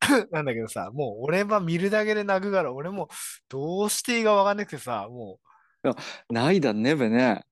[0.00, 3.10] あ なんだけどさ、もう俺は見るだけで泣くから、俺も
[3.50, 5.38] どうしていいかわかんなくてさ、も
[5.84, 7.44] う、ないだねべね。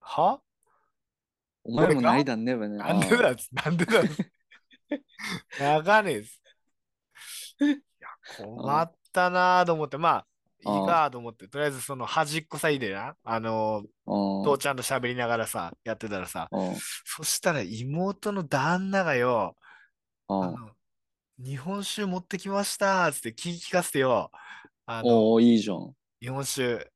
[0.00, 0.40] は？
[1.64, 2.78] お前もないだねべね。
[2.78, 4.30] なんでだっつなんでだっつ。
[5.60, 6.42] 泣かねえっす。
[7.60, 7.66] い
[8.00, 10.26] や、困ったなぁと思って、まあ、
[10.60, 14.44] いいかと思って、とりあえずその端っこさいでな、あの、あー。
[14.44, 16.48] 父ちゃんと喋りながらさ、やってたらさ、
[17.04, 19.56] そしたら妹の旦那がよ、
[21.38, 24.30] 日本酒持ってきましたっつって聞聞かせてよ。
[24.86, 25.94] あの、いいじゃん。
[26.20, 26.90] 日本酒、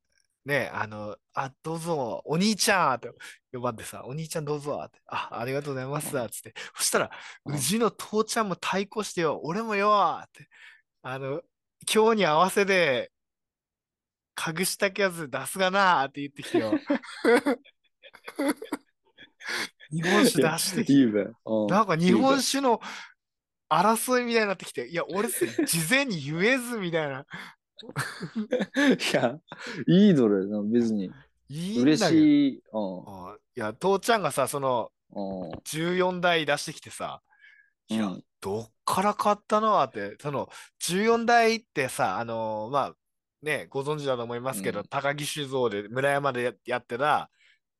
[0.44, 3.10] ね、あの、あ、どうぞ、お兄ちゃんって
[3.52, 7.10] 呼ばれてさ、お兄ちゃんどうぞって、あ、ありがとうございますつって、そしたら、
[7.44, 10.48] うちの父ちゃんも対抗してよ、俺もよって、
[11.02, 11.42] あの、
[11.92, 13.10] 今日に合わせて、
[14.36, 16.72] 隠したやつ出すがなって言ってきてよ。
[19.90, 21.28] 日本酒出してきて。
[21.68, 22.80] なんか日本酒の
[23.68, 25.46] 争いみたいになってきて、いや、俺、事
[25.88, 27.26] 前に言えずみたいな。
[29.12, 29.38] いや、
[29.86, 31.10] いいどれな、別に。
[31.48, 32.62] いいんだけど嬉しい。
[32.72, 37.22] うんあいや、父ちゃんがさ、そのうん14台出してきてさ、
[37.88, 40.48] いやうんどっから買ったのって、その
[40.82, 42.94] 14代ってさ、あのーまあ
[43.42, 47.30] ね、ご存知だと思いますけど、うん高木酒造で村山でややってた、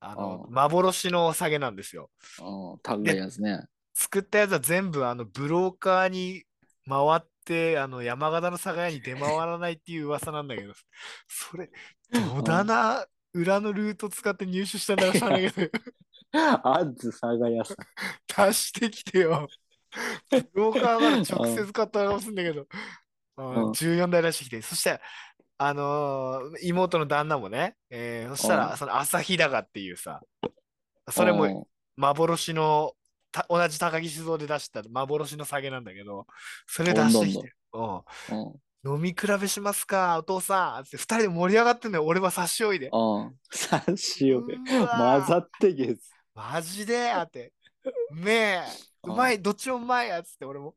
[0.01, 2.11] あの、うん幻のお酒なんですよ。
[2.41, 3.67] うん、高いやつね。
[3.95, 6.45] 作ったやつは全部あのブローカーに
[6.89, 7.34] 回って、
[7.79, 10.73] あの山形の酒屋に出回らないっていう噂なんだけど、
[11.29, 11.71] それ、
[12.11, 15.71] どだな裏のルート使って入手したんだらないけど、
[16.33, 17.77] あず佐賀屋さん。
[18.49, 19.49] 出してきてよ。
[20.31, 22.67] ブローカーから直接買ったらかもしれんだけど、
[23.37, 23.71] うんうん。
[23.71, 25.01] 14台出してきて、そして、
[25.59, 30.21] あのー妹の旦那もね、えーそしたうら、その朝日高っていうさ、
[31.11, 33.04] それも幻の、た
[33.49, 36.27] 同じ高木酒造で出した幻の酒なんだけど、
[36.67, 38.93] それ出してきて、うん。
[38.97, 42.91] 飲み比べしますか、お父さんって二人で盛り上がってんのよ、俺は差し置いで。
[42.93, 43.35] うん。
[43.51, 44.55] 差しよけ。
[44.55, 46.01] うわ混ざってけず。
[46.35, 47.11] マジで？
[47.11, 47.53] あって。
[48.11, 48.63] うめえ。
[49.05, 49.41] うまい？
[49.41, 50.75] どっちもうまいやつって俺も。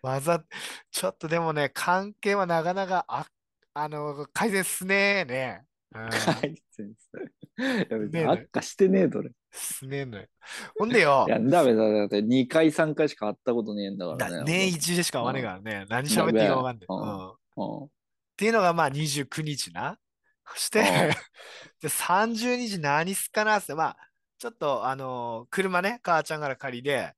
[0.00, 0.46] 混ざっ、
[0.90, 3.26] ちょっとでもね、関係はなかなかあ、
[3.74, 5.64] あの、改善すねえね。
[5.94, 9.30] うん、改善すね悪化してねえどれ。
[9.52, 10.26] すねえのよ。
[10.78, 11.88] ほんでよい、や、ダメだ。
[11.92, 14.28] だって2回3回しか会ったことねえんだからね。
[14.38, 16.88] だ年一でしか会わねえからね、何喋っていいかわかんない。
[16.88, 17.90] ううんんっうん。
[18.36, 19.98] ていうのがまあ29日な。
[20.46, 21.16] そしてうん、
[21.80, 23.96] で30日何すっかなって、まあ、
[24.38, 27.14] ちょっとあの車ね、母ちゃんから借りで、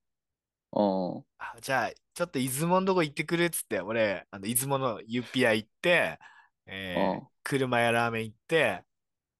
[0.71, 0.79] う
[1.19, 1.25] ん。
[1.37, 6.19] あじゃあ、ちょっと出雲のとこ行ってくれっつって、俺、あの出雲のユッピ屋行って、
[6.65, 8.83] えーうん車やラーメン行って、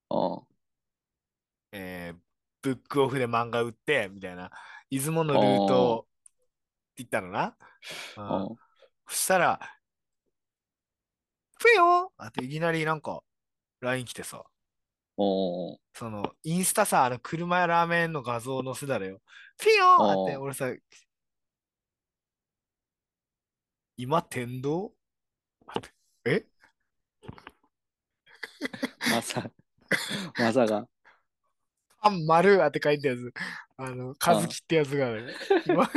[0.09, 0.47] うん。
[1.71, 2.24] えー
[2.65, 4.49] ブックオフで漫画売って、みたいな、
[4.89, 6.13] 出雲のルートっ
[6.95, 7.55] て言ったのな。
[8.15, 8.57] そ
[9.07, 9.59] したら、
[11.59, 13.21] ふよあといきなりなんか、
[13.81, 14.43] LINE 来てさ、
[15.17, 15.77] うん。
[15.93, 19.21] その、インスタさ、あの、車やラーメンの画像載せたらよ。
[19.61, 20.23] フィヨー。
[20.23, 20.73] って、うん俺さ、
[23.95, 24.91] 今、天童？
[26.25, 26.47] え？
[29.11, 29.51] まさ、
[30.39, 30.87] まさか。
[32.05, 33.33] あん丸って書いたやつ。
[33.77, 35.33] あの、和樹ってやつがね。
[35.65, 35.89] 今に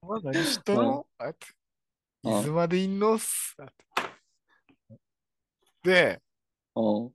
[0.00, 1.06] 今何しとんの？
[1.18, 1.34] あい
[2.44, 3.16] つまでいんの？
[3.16, 3.56] っす。
[5.82, 6.22] で、
[6.76, 7.10] うん。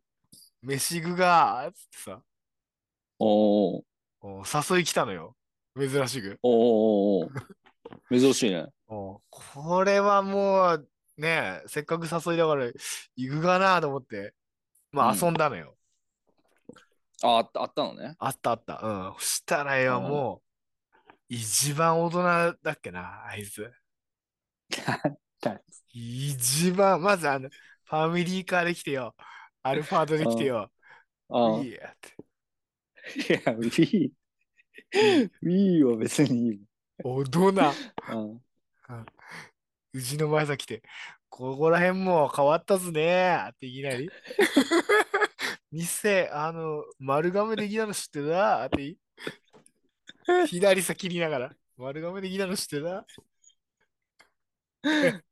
[0.62, 2.22] 飯具が、つってさ、
[3.18, 3.84] おお
[4.22, 5.38] お誘い来たのよ。
[5.80, 6.38] 珍しく。
[6.44, 7.32] おお
[8.12, 8.68] 珍しいね。
[8.90, 12.66] おこれはもう、ねせっかく誘いだから
[13.16, 14.34] 行くかなと思って、
[14.92, 15.79] まあうん遊んだのよ。
[17.24, 18.16] あ、あった、あったのね。
[18.20, 18.80] あったあった。
[18.82, 19.14] うん。
[19.20, 23.72] そしたらよ、うんもう、一番大人だっけな、あいつ。
[25.92, 29.16] 一番、まずあの、ファミリーカーで来てよ。
[29.64, 30.72] アルファードで来てよ。
[31.30, 32.16] あいいやって。
[33.34, 34.12] いや、Wii。
[35.44, 36.62] Wii は別にいい
[37.04, 37.52] 大人。
[39.94, 40.84] うちの前さ来て、
[41.30, 44.10] ここら辺もう変わったずねっていきなり。
[45.72, 48.66] 店、あの、丸亀できたの知ってた？
[48.66, 48.98] ってい
[50.48, 51.52] 左先切りながら。
[51.78, 53.06] 丸亀できたの知ってた？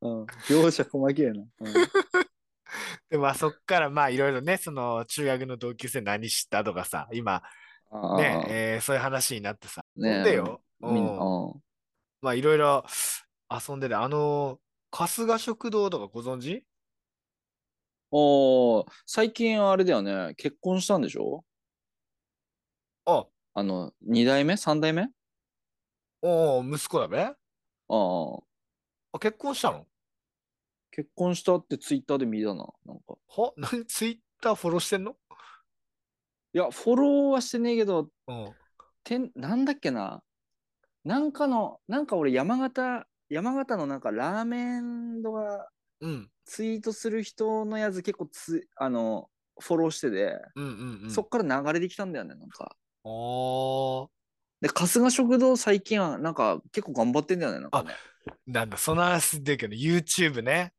[0.01, 0.23] うん。
[0.47, 1.43] 描写細けえな。
[1.59, 1.73] うん
[3.09, 7.41] で、まあそっからまあいろいろね、その中学の同級生何知ったとかさ、今
[7.89, 9.85] あね、ーえーそういう話になってさ。
[9.95, 10.61] ねでよ。
[10.81, 11.61] うん
[12.21, 12.85] まあいろいろ
[13.49, 14.59] 遊んでて、あの、
[14.91, 16.66] 春日食堂とかご存知？
[18.11, 20.33] おー最近あれだよね。
[20.37, 21.43] 結婚したんでしょ？
[23.05, 25.03] あ、あの、2代目 ?3 代目？
[25.03, 25.07] あ
[26.21, 27.35] おー息子だべあ、
[27.89, 29.19] あ。
[29.19, 29.85] 結婚したの？
[30.91, 32.65] 結婚したってツイッターで見たな。
[32.85, 33.15] なんか。
[33.27, 33.53] は？
[33.57, 33.85] 何？
[33.85, 35.15] ツイッターフォローしてんの？
[36.53, 38.55] いや、フォローはしてねえけど、うん。
[39.03, 40.23] てんなんだっけな？
[41.03, 45.69] なんかの、なんか俺山形、山形のなんかラーメンとか
[46.01, 46.29] うん。
[46.45, 49.29] ツイートする人のやつ結構つ、あの、
[49.59, 51.11] フォローしてて、うんうんうん。
[51.11, 52.75] そっから流れてきたんだよね、なんか。
[53.03, 54.07] あー
[54.61, 57.93] で、春日食堂最近はなんか結構頑張ってんだよね、なんかね。
[58.45, 60.73] なんだ、その話でけど、YouTube ね。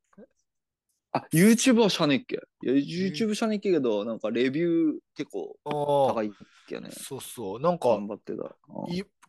[1.12, 2.40] あ、YouTube はしゃねっけ？
[2.62, 6.30] いや、YouTube しゃねっけけど、なんかレビュー結構お高いっ
[6.66, 6.90] けね。
[6.90, 7.60] そうそう。
[7.60, 8.54] なんか頑、張ってた。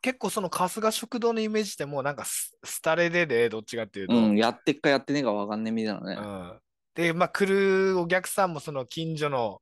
[0.01, 4.15] 結構その春日食堂のイメージってもうなんかススタレでで、どっちかっていうと。
[4.15, 6.17] うん、やってっかやってねえかわかんねえみたいなね。
[6.19, 6.21] う
[6.55, 6.59] ん
[6.95, 9.61] で、まあ、来るお客さんもその近所の、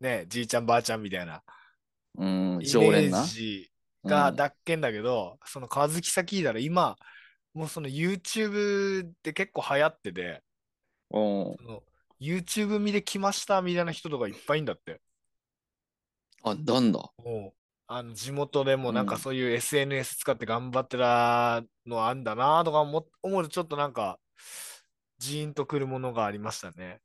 [0.00, 1.42] ね、じいちゃんばあちゃんみたいな
[2.16, 3.24] うん、イメ常連なー。
[3.24, 3.70] ジ
[4.04, 6.96] がうんだっけんだけど、その和樹さ聞いたら今、
[7.54, 10.42] もうその YouTube って結構流行ってて、
[11.10, 11.56] うん。
[12.20, 15.00] YouTube 見で来ましたみたいな人とかいっぱいいんだって。
[16.42, 17.10] あ、なんだ。
[17.96, 24.18] あの地元でもなんうんかそういう SNS 使って頑張ってたのあんだなとか思思うとちょっとなんか
[25.18, 27.00] ジーンとくるものがありましたね。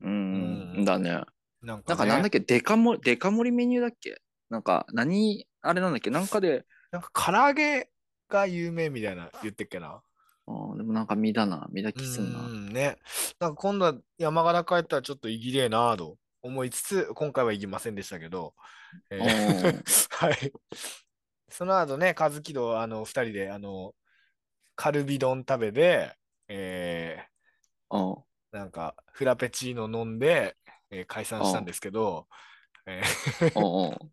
[0.00, 1.22] うん、うんだね。
[1.62, 4.22] なんかなんかなんだっね、け、デカ盛り、デカ盛りメニューだっけ？
[4.48, 6.10] なんか、何、あれなんだっけ？
[6.10, 7.90] なんかで、なんか唐揚げ
[8.28, 10.00] が有名みたいな言ってっけな。
[10.46, 12.38] あーでもなんか見だな、見だ気すんな。
[12.38, 12.98] うんね。
[13.40, 18.54] なんか今度は山形帰ったらちょっと行きれえなと思いつつ、今回は行きませんでしたけど、
[19.10, 20.52] えー はい。
[21.50, 23.94] その後ね、和樹とあの二人であの
[24.76, 26.16] カルビ丼食べて、
[26.48, 27.26] え
[27.90, 28.24] うん。
[28.52, 30.56] ーなんかフラペチーノ飲んで、
[30.90, 32.28] えー解散したんですけど、
[32.86, 34.10] えー。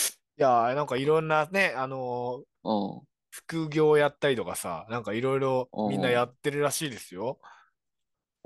[0.38, 2.70] いやーなんかいろんなね、あのーう
[3.02, 3.06] ん。
[3.30, 7.40] 副業やったりとかさ、なんかいろいろうんみんなやってるらしいですよ。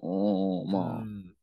[0.03, 0.07] う
[0.65, 0.71] ん。
[0.71, 1.37] まうん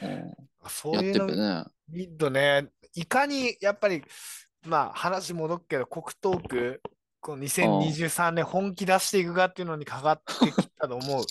[0.02, 0.48] うん。
[0.70, 1.30] そういうの
[1.64, 1.70] ね。
[1.90, 4.02] 見るとね、いかにやっぱり、
[4.66, 6.82] まあ話戻っけど、国東区、
[7.20, 11.24] この2023年本気出していくかっていうのにかかってきたと思う。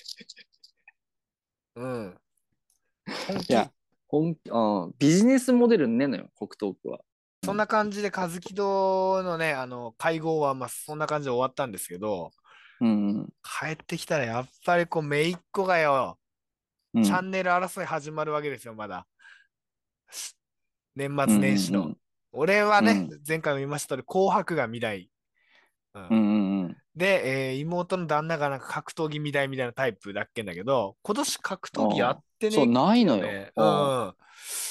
[1.75, 2.17] うん。
[3.27, 3.71] 本気いや、
[4.07, 4.93] 本気、うん。
[4.99, 6.99] ビジネスモデルねえのよ、北東区は。
[7.43, 12.31] そんな感じで、和樹堂のね、あの、会合は、まあ、そんな感じで終わったんですけど、
[12.81, 13.29] うん。
[13.43, 16.19] 帰ってきたら、やっぱりこう、姪っ子がよ、
[16.93, 17.03] うん。
[17.03, 19.07] チャンネル争い始まるわけですよ、まだ。
[20.99, 21.83] 年末年始の。
[21.83, 21.97] うん
[22.31, 25.09] 俺はね、う前回も言いました通り、紅白が見たい。
[25.95, 26.77] うんうんうんうん。
[26.95, 33.23] で、えー妹の旦那がなんか格闘技見たいみたいなタイプだっけんだけど、今年格闘技やってねそう、ないのよ。
[33.23, 33.51] ね。
[33.55, 33.69] ううんん。
[34.09, 34.15] あ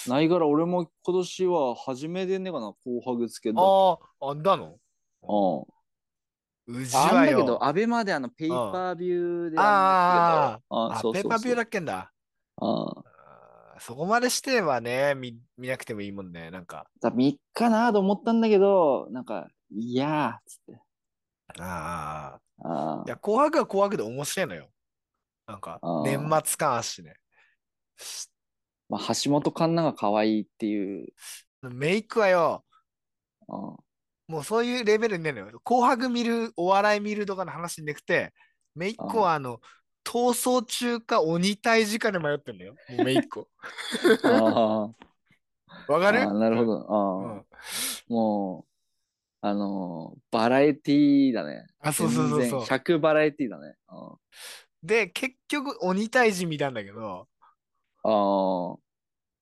[0.09, 3.61] ないから俺も今年は初めでねえかな、紅白つけた。
[3.61, 4.79] あ、あんだの？
[6.69, 6.79] うん。
[6.81, 7.39] うじあんはよ。
[7.39, 12.13] だけど、アベマであのペーパービューであああ、そうそうそうペーパービューだっけんだ。
[12.61, 13.08] うんあー
[13.81, 16.87] そこまでしてはね、見見なくてもいいもんね、なんか。
[17.01, 20.81] だ3日なと思ったんだけど、なんか、いやーっつって。
[21.61, 22.41] ああ。
[22.61, 24.69] あいや、紅白は紅白で面白いのよ。
[25.47, 27.15] なんか年末感あっしね。
[28.89, 31.09] まあ、橋本環奈が可愛いっていう。
[31.63, 32.65] メイクはよ、
[33.49, 33.77] うん
[34.29, 35.61] もうそういうレベルにねえのよ。
[35.65, 38.35] 紅白見る、お笑い見るとかの話なくて、
[38.75, 39.61] メイクはあの、
[40.09, 42.75] 逃走中か鬼退治かで迷ってんだよ。
[42.89, 43.47] もうメイク。
[44.25, 44.91] あ
[45.87, 46.33] わかる？
[46.39, 46.79] なるほど。
[46.81, 47.47] うあーん。
[48.09, 48.71] もう、
[49.43, 51.67] あのーバラエティーだね。
[51.81, 52.61] あ、そうそうそうそう全然。
[52.61, 53.75] 100バラエティーだね。
[53.93, 54.17] うん
[54.81, 57.27] で、結局鬼退治見たんだけど、
[58.05, 58.79] あー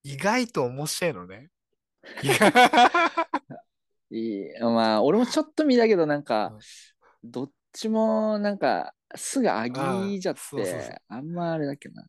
[0.05, 1.51] 意外と面白いのね。
[4.11, 4.47] いい。
[4.61, 12.07] まあ、俺もちょっと見たけど、なんかうん、どっちも、なんか、すぐ飽きちゃっあーそうそうそうて、あんまあれだっけな。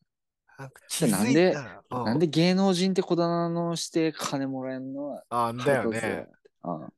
[0.58, 1.56] なんか気づいなんで
[1.92, 6.28] うなんで芸能人ってこだなのして金もらえんのはあんだよね。
[6.62, 6.90] わ。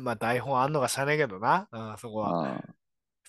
[0.00, 2.42] まあ台本あんのがしゃねえけどな、うん、そこうんは。
[2.42, 2.74] うん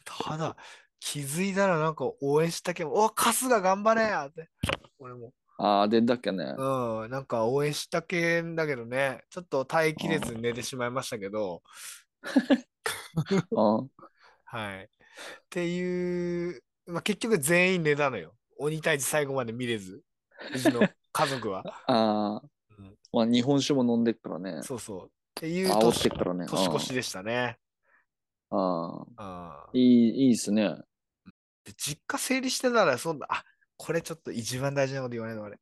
[0.03, 0.57] ただ、
[0.99, 4.49] 気づいたらなんか応援したけど、お春日頑張れやって。
[4.99, 5.34] 俺も。
[5.57, 6.55] ああ、でだっけね。
[6.57, 11.62] うん、なんか応援したけんだけどね、ちょっと耐えきれずに寝てしまいましたけど、
[13.51, 13.89] うん
[14.45, 14.89] はい。
[15.12, 18.34] っていう、まあ、結局全員寝たのよ。
[18.57, 20.01] 鬼退治最後まで見れず、
[20.53, 20.82] うちの
[21.12, 21.64] 家族は。
[21.88, 22.43] ああ、
[22.78, 24.62] うんまあ日本酒も飲んでっからね。
[24.64, 25.05] そうそう。
[25.05, 26.45] っていう煽って年っからね。
[26.47, 27.57] 年越しでしたね。
[28.49, 30.76] ああ、あいい、いいっすね。
[31.64, 33.43] で実家整理してたら、そんな、あ
[33.78, 35.57] これちょっと一番大事なこと言わないの俺。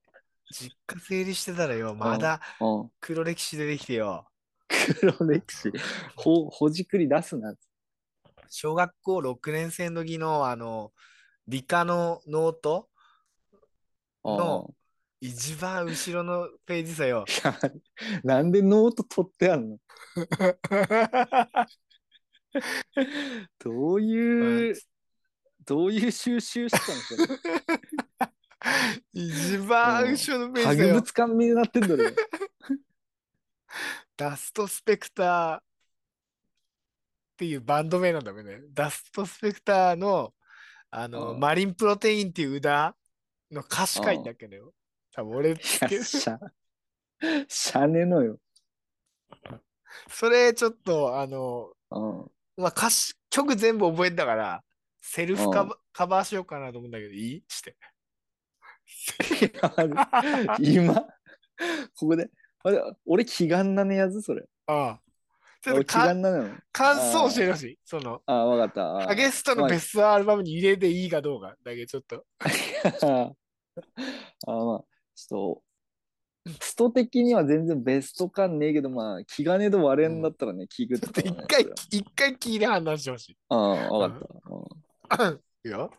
[0.51, 2.91] 実家整理してたらよ、まだうん。
[2.99, 4.27] 黒歴史出てきてよ。
[4.99, 5.71] 黒歴史。
[6.15, 7.53] ほ、ほじくり出すな。
[8.49, 10.91] 小学校6年生の時の、あの、
[11.47, 12.89] 理科のノート
[14.23, 14.73] うんの
[15.21, 17.25] 一番後ろのページさよ。
[18.23, 19.77] なんでノート取ってあんの？
[23.59, 24.75] どういう、
[25.65, 27.27] どういう収集したのそれ
[29.13, 30.93] 一番後ろのページだよ。
[30.95, 31.97] 博物館になってんだろ。
[34.15, 35.68] ダストスペクター
[37.39, 38.59] っていうバンド名なんだよね。
[38.73, 40.33] ダストスペクターの、
[40.91, 42.97] あの、うんマリンプロテインっていう歌
[43.49, 44.73] の歌詞書いてあっけどよ。
[45.13, 46.37] 多分俺いつけや、しゃ、
[47.47, 48.39] しゃねのよ。
[50.09, 52.31] それちょっと、あの、うん。
[52.57, 54.61] まあ、歌詞、曲全部覚えたから、
[54.99, 57.43] セルフカうんバカバーしようかなと思うんだけど、いい？
[57.47, 57.77] して。
[60.59, 60.93] 今、
[61.95, 62.29] ここで、
[62.63, 64.43] あれ俺、気眼なねやつ、それ。
[64.67, 65.01] ああ。
[65.61, 65.93] ちょっと。
[66.71, 67.79] 感想教えてほしい。
[67.83, 69.05] その、ああ、わかった。
[69.05, 72.25] あアゲストのベストアルバムに入れていいかどうかだけちょっと。
[73.03, 73.31] あ
[74.47, 74.83] あ、まあ、
[75.15, 75.61] ちょ
[76.45, 83.37] っと、スト的には全然ベスト感ねえけど、まあ、気兼ねと割れんだったらね、聞くって一回、一回聞いて判断してほしい。
[83.49, 85.23] ああ、わかった。
[85.23, 85.91] うん いくよ。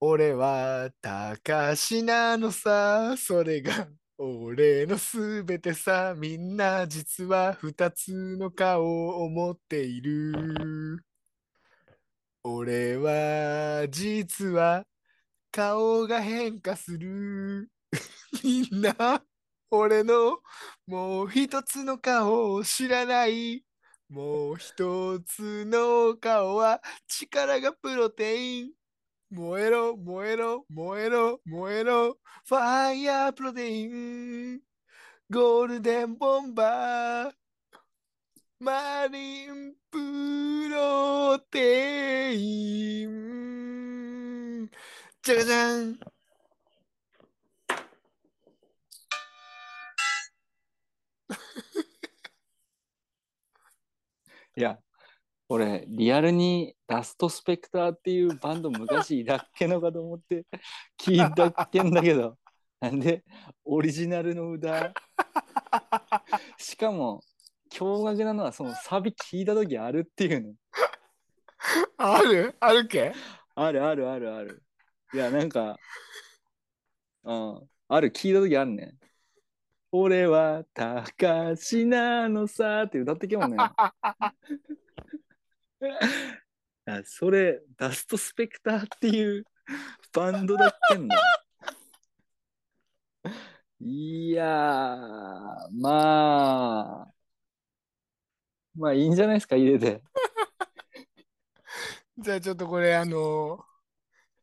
[0.00, 3.88] 俺は高しなのさ、それが
[4.18, 8.82] 俺のすべてさ、みんな実は二つの顔
[9.24, 11.02] を持っている。
[12.42, 14.86] 俺は実は
[15.52, 17.70] 顔が変化する。
[18.44, 19.22] みんな
[19.70, 20.40] 俺の
[20.86, 23.64] もう一つの顔を知らない。
[24.08, 28.72] もう一つの顔は力がプロテイン。
[29.30, 32.18] 燃えろ、燃えろ、燃えろ、燃えろ。
[32.46, 34.05] ファイヤープロテイン。
[35.28, 37.32] ゴールデンボンバー。
[38.60, 39.98] マリンプ
[40.70, 44.70] ロテイン。
[45.22, 45.98] じゃがじゃん。
[54.56, 54.78] いや、
[55.48, 60.46] 俺、リアルにダストスペクターっていうバンド昔いたっけのかと思って
[60.96, 62.38] 聞いたっけんだけど、
[62.80, 63.24] なんで
[63.64, 64.92] オリジナルの歌
[66.58, 67.22] しかも、
[67.72, 70.54] 驚愕なのはそのサビ聞いた時あるっていうの。
[71.96, 72.54] ある？
[72.60, 73.12] あるけ？
[73.54, 74.62] あるあるあるある。
[75.12, 75.76] いや、なんか、
[77.24, 78.94] うん、ある、聞いた時あるね。
[79.92, 83.56] 俺は高しなのさって歌ってけもんね。
[86.86, 89.44] あそれ、ダストスペクターっていう
[90.12, 91.16] バンドだっけんの？
[93.80, 97.12] いやー、まあ、
[98.74, 100.02] まあいいんじゃないですか、入れて。
[102.18, 103.64] じゃあちょっとこれあの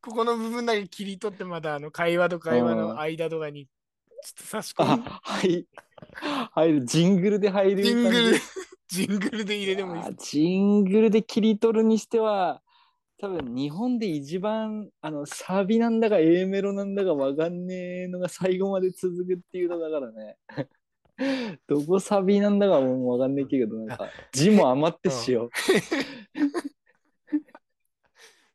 [0.02, 5.66] ここの部分だけ切り取ってまたあの会話と会話の間とかにちょっと差し込むあ、はい。
[6.52, 8.38] 入る、ジングルで入るジングル
[8.88, 12.62] ジングルで入れてもいいあですジングルで切り取るにしては
[13.24, 20.36] 多分日本で一番あのサビなんだか A メロなんだかわかんねえのが最後まで続くっていうのだからね。
[21.66, 23.98] どこサビなんだかもうわかんねえけどなん。
[23.98, 25.50] か字も余ってしよ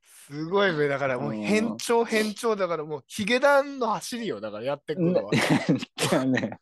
[0.05, 4.39] すごい上だからもううん変調変調だからもうヒゲダンの走りよ。
[4.39, 5.31] だからやってくのは。
[6.13, 6.61] だね。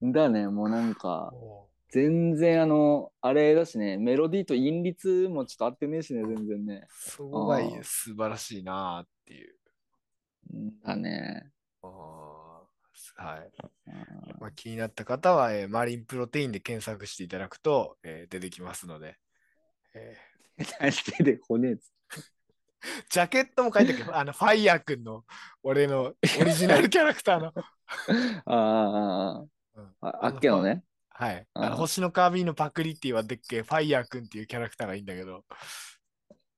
[0.00, 0.48] だね。
[0.48, 6.88] もうなんかも全然あのあれだしねメロディーと韻律もちょっと合ってねえしね全然ね。
[6.88, 9.54] うそこが素晴らしいなっていう。
[10.84, 11.52] だね。
[11.84, 13.50] あーはい。
[13.86, 13.94] うん。
[14.40, 19.16] まあ、気になった方は、えーマリンプロテインで検索していただくと、えー出てきますので、
[19.94, 20.16] え
[21.16, 22.22] 手で骨つー
[23.08, 24.18] ジャケットも書いてある。
[24.18, 25.22] あのファイヤーくんの
[25.62, 27.52] 俺のオリジナルキャラクターの、
[28.46, 29.44] あああ
[29.76, 29.94] うん。
[30.00, 30.82] あああっけのね
[31.16, 33.62] はい、あの星のカービィのパクリって言われてっけ？
[33.62, 35.44] ファイヤーくんっていうキャラクターがいいんだけど。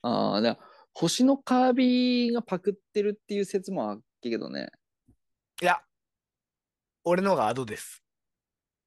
[0.03, 0.59] ああ、だ
[0.95, 4.71] 星のカービィがパクってるっていう説もあっけどね。
[5.61, 5.81] いや。
[7.05, 8.03] 俺のがアドです。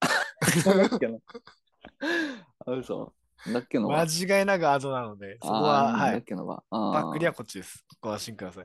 [0.00, 1.18] だっけな。
[2.66, 3.14] あ、嘘。
[3.52, 4.12] だっけの間か。
[4.12, 6.64] 違いなくアドなのでそこあは、ーはい、だっけのか。
[6.70, 7.84] あパクリはこっちです。
[8.00, 8.64] ご安心ください。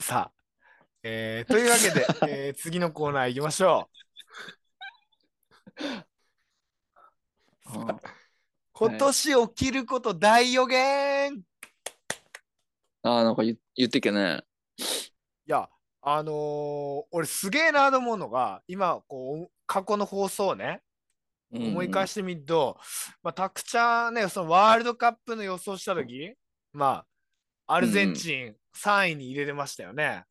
[0.00, 0.32] さあ、
[1.02, 2.06] えーというわけで、
[2.46, 4.05] えー次のコーナー行きましょう
[8.72, 11.42] 今年起きること大予言、い、
[13.02, 14.42] あー、なんか言言ってっけね。
[15.46, 15.68] や、
[16.02, 20.82] あのー俺すげえなと思うのが、今、こう、過去の放送をね、
[21.52, 22.78] 思い返ししてみると、
[23.22, 26.34] まあ、たくちゃんね、そのワールドカップの予想したとき、
[26.72, 27.04] ま
[27.66, 30.24] あ、アルゼンチン3位に入れてましたよね。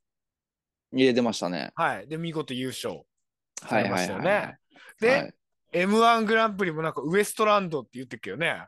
[0.91, 1.72] 入れてましたね。
[1.76, 2.08] はい。
[2.08, 3.02] で、見事優勝
[3.60, 4.58] されまはいはいはい、したよね。
[5.00, 5.34] で、はい
[5.74, 8.66] M1 グランプリもなんかウエストランドって言ってっけどね、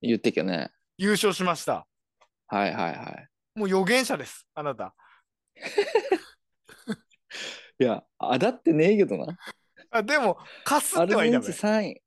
[0.00, 0.72] 言ってっけね。
[0.98, 1.86] 優勝しました。
[2.48, 3.28] はいはいはい。
[3.54, 4.92] もう予言者です、あなた。
[7.78, 9.38] いや、あだってねえけどな。
[9.90, 11.70] あでも、かすアってはいたべルゼンチン。
[11.70, 12.02] 3位。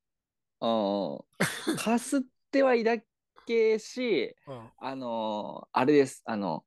[0.62, 1.78] うん。
[1.78, 3.04] かすってはいだ っ
[3.46, 6.22] けし、うんあのーあれです。
[6.26, 6.66] あの、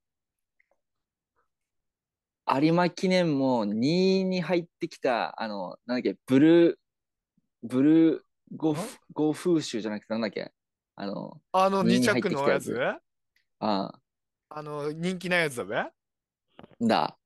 [2.50, 6.76] 有馬記念も2位に入ってきた、あの、なんだっけ、ブルー、
[7.62, 8.20] ブルー
[8.56, 10.52] ゴフ、ゴフーシュじゃなくてなんだっけ、
[10.96, 12.64] あの、あの2二位に入って着のやつ。
[12.64, 12.80] つ
[13.60, 13.92] あ。
[14.50, 16.86] あの人気なやつだべ？
[16.86, 17.18] だ、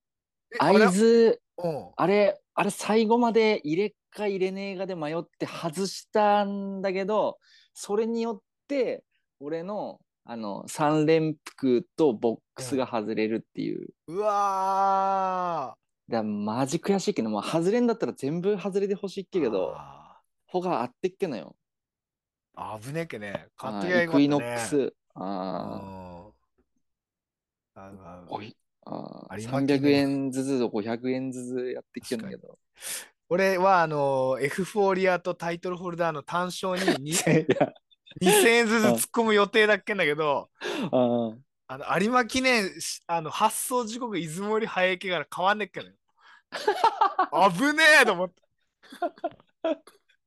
[0.59, 1.91] 会津、うん。
[1.97, 7.39] あれ、あれ最後まで入れか入れねえがで迷って外したんだけど、
[7.75, 9.05] それによって、
[9.41, 13.89] 俺の、あの、3連服とボックスが外れるっていう。
[14.07, 15.77] うわ
[16.09, 21.57] だマジ悔しいけど、もう外れんだったら全部外れてほしいっけど、あほがあってっけのよ。
[22.57, 23.49] ー危ねえけね。
[23.57, 24.51] 買あってきゃーイクイよかったね。
[24.51, 24.77] ノックス。
[24.77, 26.33] うんあ
[27.75, 27.93] あ
[28.85, 32.59] あー有馬記念300円ずつと500円ずつやってきてるんだけど。
[33.29, 37.15] 俺はあのエフフォーリアとタイトルホルダーの単勝にに い
[37.59, 37.73] や
[38.21, 40.51] 2000円ずつ突っ込む予定だっけんだけど、
[40.91, 45.93] あの有馬記念しあの発送時刻出雲より早いけから変わんねっけのよ。
[47.51, 48.43] 危ねえと思って。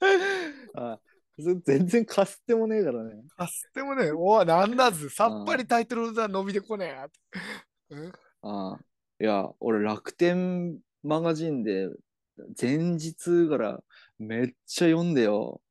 [0.76, 1.00] あー
[1.38, 3.22] 全然かすってもねえからね。
[3.36, 6.96] あすでもね、おい、なんだず、さっぱりタイトルホルダー伸びてこね
[7.90, 7.96] え。
[7.96, 8.80] うんああ、
[9.20, 11.90] いや、俺楽天マガジンで
[12.60, 13.84] 前日から
[14.18, 15.62] めっちゃ読んでよ。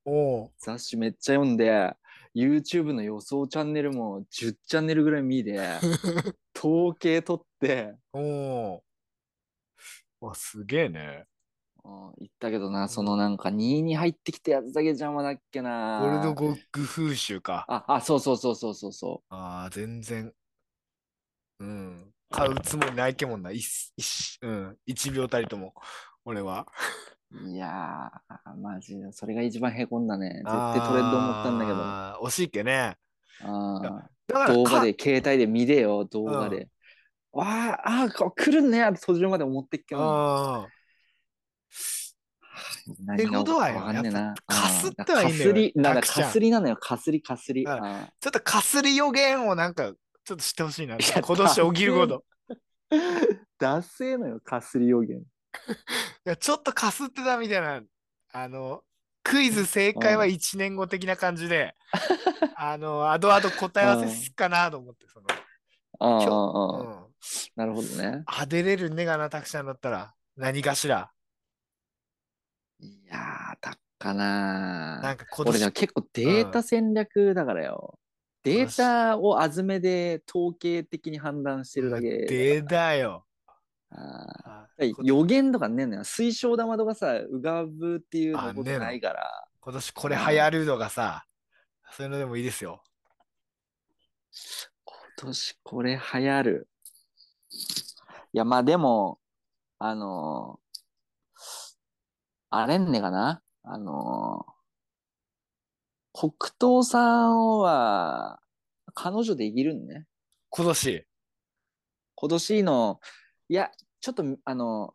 [0.59, 1.95] 雑誌めっちゃ読んで、
[2.35, 5.59] YouTube の予想チャンネルも10チャンネルぐらい見で、
[6.57, 8.83] 統計取って、お
[10.21, 11.27] うわ、すげえね。
[11.85, 16.01] あ言ったけどな、そのなんか2位に入ってきたやつだけ邪魔だっけな。
[16.01, 17.67] ゴールドゴッグ風習か。
[17.69, 20.33] あ、あ、そうそうそうそうそうそああ、全然。
[21.61, 22.13] うん。
[22.31, 23.51] 買うつもりないけもんな。
[23.51, 25.75] 一一うん、一秒たりとも。
[26.25, 26.67] 俺は。
[27.43, 27.49] う。
[27.51, 30.31] いやー、マジで、それが一番へこんだね。
[30.31, 32.27] 絶対トレンド思ったんだけど。
[32.27, 32.97] 惜しいっけね。
[33.43, 33.81] あ
[34.27, 36.69] だから動画かで携帯で見れよ動画で、
[37.33, 37.45] わ
[37.85, 40.01] ああ来るねって途中まで思ってっけど。
[40.03, 40.69] あ
[43.05, 47.65] 何がことはよわかすってはいいんだよかすりなんかかすりなのよかすりかすり。
[47.65, 49.93] ちょっとかすり予言をなんか、
[50.25, 50.97] ちょっと知ってほしいな。
[50.97, 52.25] 今年起きること。
[52.91, 55.23] ーダッセーのよかすり予言
[56.27, 57.83] いや、ちょっとかすってたみたいな、
[58.33, 58.83] あの、
[59.23, 60.31] クイズ正解はうん。
[60.31, 61.75] 1年後的な感じで、
[62.57, 65.27] あの、あとあと答え合わせすっかなと思って、その、
[66.01, 67.15] ああうん。
[67.57, 68.23] なるほどね。
[68.27, 71.11] あ、出れるねがな、たくさんだったら、何かしら。
[72.81, 77.99] いやーだっかななんか今俺結構データ戦略だからよ、
[78.43, 82.29] データを集めで統計的に判断してるだけだから。
[82.29, 83.25] 出だよ。
[83.97, 84.67] あ
[85.03, 86.05] 予言とかねえのよ。
[86.05, 89.49] 水晶玉とかさ、うがぶっていうのことないから。
[89.61, 91.25] 今年これ流行るのがさ、
[91.93, 92.83] そういうのでもいいですよ。
[94.85, 96.69] 今年これ流行る。
[98.33, 99.21] いや、まあでも、
[99.79, 100.65] あのー
[102.51, 104.55] あれんねかなあのー
[106.17, 108.41] 黒糖さんは、
[108.95, 110.07] 彼女できるんね。
[110.51, 111.07] 今年。
[112.15, 113.01] 今年の、
[113.49, 113.71] いや、
[114.05, 114.95] ちょっと、あの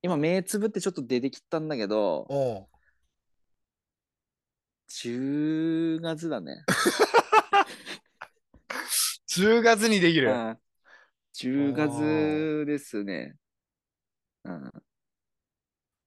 [0.00, 2.66] 今目つぶってちょっと出てきたんだけど、おう
[4.88, 6.64] 10月だね。
[9.28, 10.30] 10月にできる。
[10.30, 10.58] うん
[11.34, 13.36] 10月ですね。
[14.44, 14.72] うん、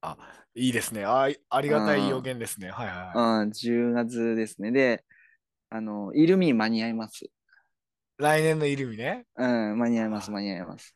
[0.01, 0.17] あ、
[0.55, 1.05] いいですね。
[1.05, 2.71] あありがたい予言ですね。
[2.71, 3.11] はいはいは
[3.43, 3.45] い。
[3.45, 4.71] うん、10月ですね。
[4.71, 5.05] で、
[5.69, 7.29] あの、イルミ間に合います。
[8.17, 9.27] 来年のイルミね。
[9.35, 10.94] うん、間に合います、あ間に合います。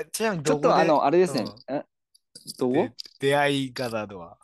[0.00, 0.74] えちなみにちょっとで？
[0.74, 1.42] あの、あれですね。
[1.42, 1.84] うんえ
[2.58, 4.38] どこで出会い方とは？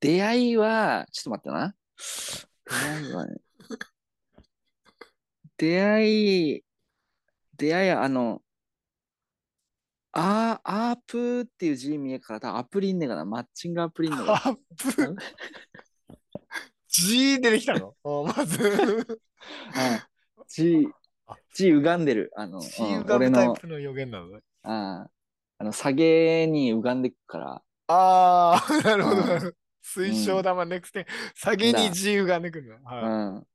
[0.00, 1.74] 出会いは、ちょっと待ってな。
[2.66, 3.36] 出会いはね。
[5.56, 6.64] 出会い、
[7.56, 8.42] 出会いは、あの、
[10.12, 13.24] あー、アープっていう字見えから、アプリんねえかな。
[13.24, 15.16] マッチングアプリんのかアップ
[16.88, 17.94] ？G 出てきたの？
[18.02, 19.16] おまず。
[19.74, 20.08] な。
[20.48, 20.99] 字あ、
[21.54, 22.32] 字歪んでる。
[22.36, 24.40] あの、のぶタイプ、の予言なのね。
[24.62, 25.08] あ
[25.58, 27.62] あの、下げに歪んでくから。
[27.88, 29.52] ああ、 なるほど。
[29.82, 32.76] 水晶玉ネクステン、下げにだ G 浮かんでくるの。
[32.76, 33.00] うは
[33.36, 33.46] いん。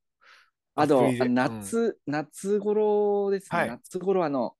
[0.76, 3.60] あと、夏、夏頃ですね。
[3.60, 4.56] はい夏頃、あの、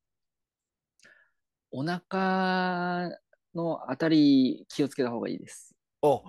[1.72, 3.10] お腹
[3.54, 5.76] のあたり気をつけた方がいいです。
[6.02, 6.24] お、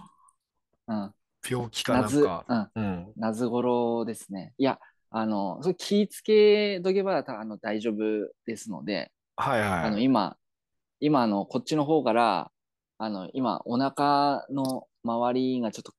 [0.88, 1.14] うん。
[1.48, 2.44] 病気かなん夏、か。
[2.48, 2.70] うん。
[2.74, 3.12] うん。
[3.16, 4.54] 夏頃ですね。
[4.58, 4.78] いや、
[5.18, 7.96] あの、それ気ぃつけとけばたあの大丈夫
[8.44, 9.70] ですので、はいはい。
[9.84, 10.36] あの、今、
[11.00, 12.50] 今、あの、こっちの方から、
[12.98, 15.94] あの、今、お腹の周りがちょっと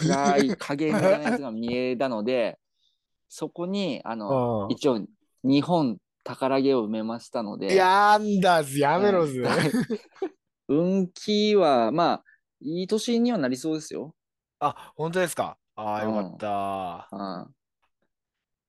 [0.00, 2.58] 暗い影みたいなやつが見えたので、
[3.30, 5.06] そこに、あの、うん一応、
[5.44, 9.44] 日本宝毛を埋めましたので、やんだず、やめろず。
[10.66, 12.24] 運気は、まあ、
[12.60, 14.16] いい年にはなりそうですよ。
[14.58, 15.56] あ、本当ですか？
[15.76, 17.08] ああ、よかうんった。
[17.12, 17.54] うん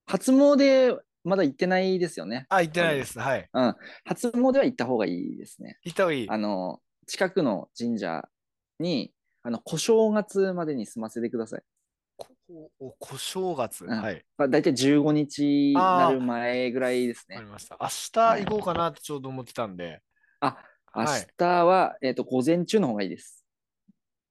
[0.09, 2.47] 初詣、まだ行ってないですよね。
[2.49, 3.19] あ、行ってないです。
[3.19, 3.47] はい。
[3.53, 3.75] うん。
[4.05, 5.77] 初詣は行った方がいいですね。
[5.83, 6.29] 行った方がいい。
[6.29, 8.27] あの、近くの神社
[8.79, 11.61] に、あの、小正月までに済ませてください。
[12.17, 12.27] こ
[12.79, 13.85] お小正月？
[13.85, 14.25] うんはい。
[14.37, 17.51] まあ、大体15日になる前ぐらいですねわかり。
[17.53, 17.77] ました。
[17.79, 20.01] 明日行こうかなってちょうど思ってたんで。
[20.39, 20.57] あ、
[20.95, 23.45] 明はい日は、えっ、と、午前中の方がいいです。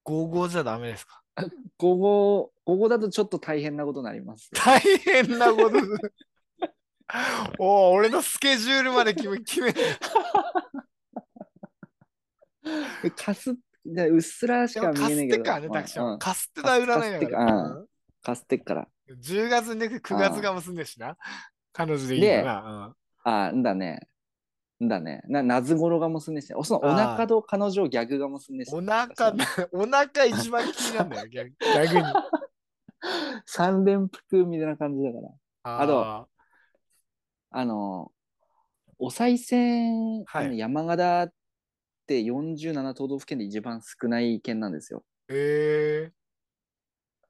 [0.02, 1.22] 午後じゃダメですか？
[1.78, 4.50] 午後、午後だとちょっと大変なことになります。
[4.52, 5.86] 大変なことす
[7.58, 9.80] おお、俺のスケジュールまで決め、 決めて。
[13.16, 15.42] かす、でうっすらしか見えないけど。
[15.42, 16.12] ってかね、まあたくちゃん。
[16.12, 17.36] うんかすってた占いだかすってか。
[17.38, 17.86] からうん
[18.22, 18.80] かすってっから。
[18.82, 18.88] うん
[19.20, 21.16] 10月に9月が結んでしな。
[21.72, 22.94] 彼女でいいかな。
[23.24, 24.06] あ、んだね。
[24.84, 25.22] んだね。
[25.26, 26.54] な、夏頃が結んでして。
[26.54, 29.08] おそのお腹と彼女を逆が結んでしお腹、
[29.72, 32.02] お腹一番気になるんだよ、逆逆に。
[33.46, 35.80] 三連服みたいな感じだから。
[35.80, 36.28] あとあ
[37.50, 38.12] あの、
[38.98, 41.32] お賽銭、はい山形っ
[42.06, 45.04] て47都道府県で一番少ない県なんですよ。
[45.28, 46.12] ーえ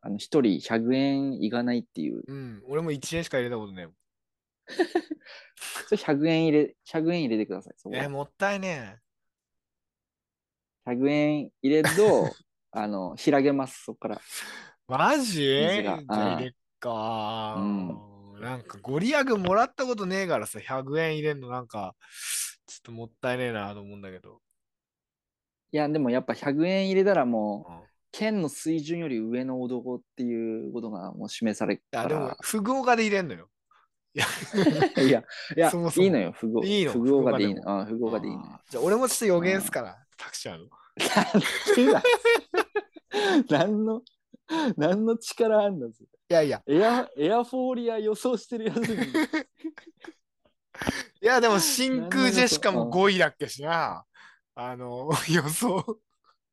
[0.01, 2.21] あの、一人100円いかないっていう。
[2.21, 2.63] ー、うん。
[2.69, 3.95] 俺も1円しか入れたことないもん。
[5.89, 7.75] それ100円入れ、100円入れてください。
[7.77, 8.99] そこえー、もったいね
[10.87, 12.31] 100円入れると、
[12.71, 14.17] あの、開げます、そこから。
[14.17, 14.19] え。
[14.89, 15.43] マジ？
[15.45, 21.95] 入れっか、うなんかご利益もらったことねえからさ、100円入れんのなんか、
[22.67, 24.41] ちょっともったいねえなと思うんだけど。
[25.73, 33.51] いや、でもやっぱ100円入れたらもう、うん県の水準より上の男っていうことがもう示されいや、たでもら。、富豪がで入れんのよ。
[34.97, 35.25] いや、いや、
[35.57, 36.65] いやそもそもいいのよ、富豪。
[36.65, 37.81] いいの富豪がでいい富の。
[37.81, 40.69] うん、富豪がでいいのじゃあ俺もちょっと予言すから、タクちゃん の。
[43.49, 44.03] 何の、
[44.77, 45.93] 何の力あんのい
[46.29, 48.97] やいや、エア、エアフォーリア予想してるやつに。
[51.23, 54.05] いや、でも真空ジェシカもうん5位だっけしな。
[54.55, 55.99] あの、予想。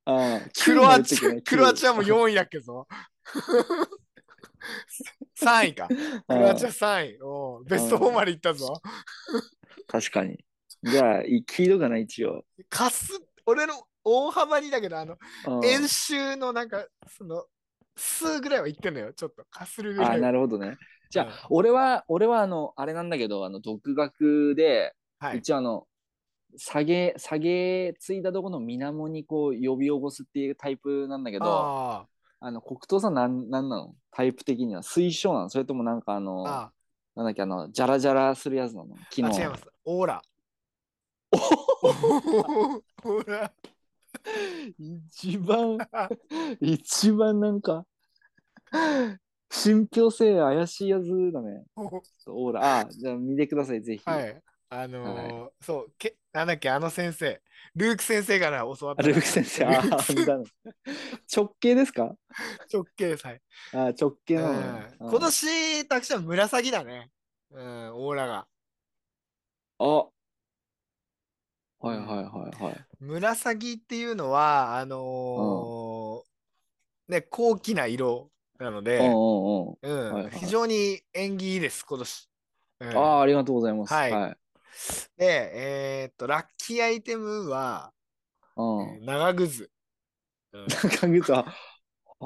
[0.06, 2.04] ああクロアチア、クロアチアもア。
[2.04, 2.88] 4位だっけど。
[5.36, 5.88] 3位か。
[6.28, 7.22] クロアチア3位。
[7.22, 8.82] おうベスト4まで行ったぞ。
[9.88, 10.44] 確かに。
[10.84, 12.46] じゃあ、い聞いとかな、一応。
[12.70, 13.74] かす、俺の
[14.04, 15.18] 大幅にだけど、あの、
[15.48, 17.46] うん演習のなんか、その、
[17.96, 19.14] 数ぐらいは言ってんのよ。
[19.14, 20.22] ちょっと、かするぐらあい。
[20.22, 20.78] なるほどね。
[21.10, 25.40] じゃあ、うん俺は、俺は、あの、あれなんだけど、あの、独学で、はい。
[25.40, 25.88] 一応あの、
[26.58, 32.08] 下げ、下げついたところの水面にこう呼び起こすっていうタイプなんだけど、
[32.40, 33.96] ああの、黒糖さんなん、なんなの？
[34.12, 35.50] タイプ的には水晶なの？
[35.50, 36.72] それともなんかああ、の、あ
[37.16, 38.98] なんだっけ、あの、ジャラジャラするやつなの？
[39.10, 39.42] 昨あ、あ、日。
[39.42, 39.66] 違います。
[39.86, 40.22] オーラ。
[41.84, 43.52] オーラ。
[44.80, 45.78] 一番、
[46.60, 47.86] 一番なんか、
[49.52, 51.64] 信憑性怪しいやつだね。
[52.28, 54.04] オーラ、あ、じゃあ見てください、ぜひ。
[54.06, 54.42] はい。
[54.70, 57.42] あのーそう、け、なんだっけ、あの先生。
[57.74, 59.04] ルーク先生から教わった。
[59.04, 60.46] あルーク先生、あ、本当だね
[61.36, 62.16] 直径ですか？
[62.72, 63.26] 直径です。
[63.26, 63.42] はい。
[63.74, 64.52] あ、直径うんな
[65.00, 67.10] の今年、たくちゃん紫だね。
[67.52, 68.48] うん、オーラが。
[69.80, 69.86] あ。
[69.86, 70.10] は
[71.94, 72.86] いはいはいはい。
[73.00, 79.14] 紫っていうのは、あのーね、高貴な色なので、
[80.40, 82.30] 非常に縁起いいです、今年。
[82.80, 83.94] うんああ、ありがとうございます。
[83.94, 84.38] はいはい。
[85.18, 85.52] で、
[86.04, 87.94] えーっと、ラッキーアイテムは、
[88.58, 88.96] うん。
[88.96, 89.70] えー長靴。
[90.54, 91.46] うん長靴は、
[92.20, 92.26] あ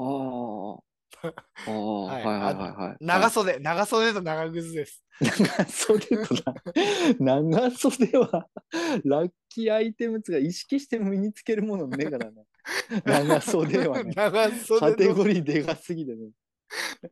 [1.66, 1.70] あ。
[1.70, 1.72] は
[2.04, 2.96] はいいはいはいはい。
[3.00, 5.04] 長袖、長袖と長靴です。
[5.20, 6.34] 長袖と
[7.18, 8.48] な、 長袖は、
[9.04, 12.44] ラッキーアイテムズが意識して身につけるものねえからね。
[13.04, 14.12] 長袖はね。
[14.14, 16.30] 長カ袖テゴのリーでかすぎてね。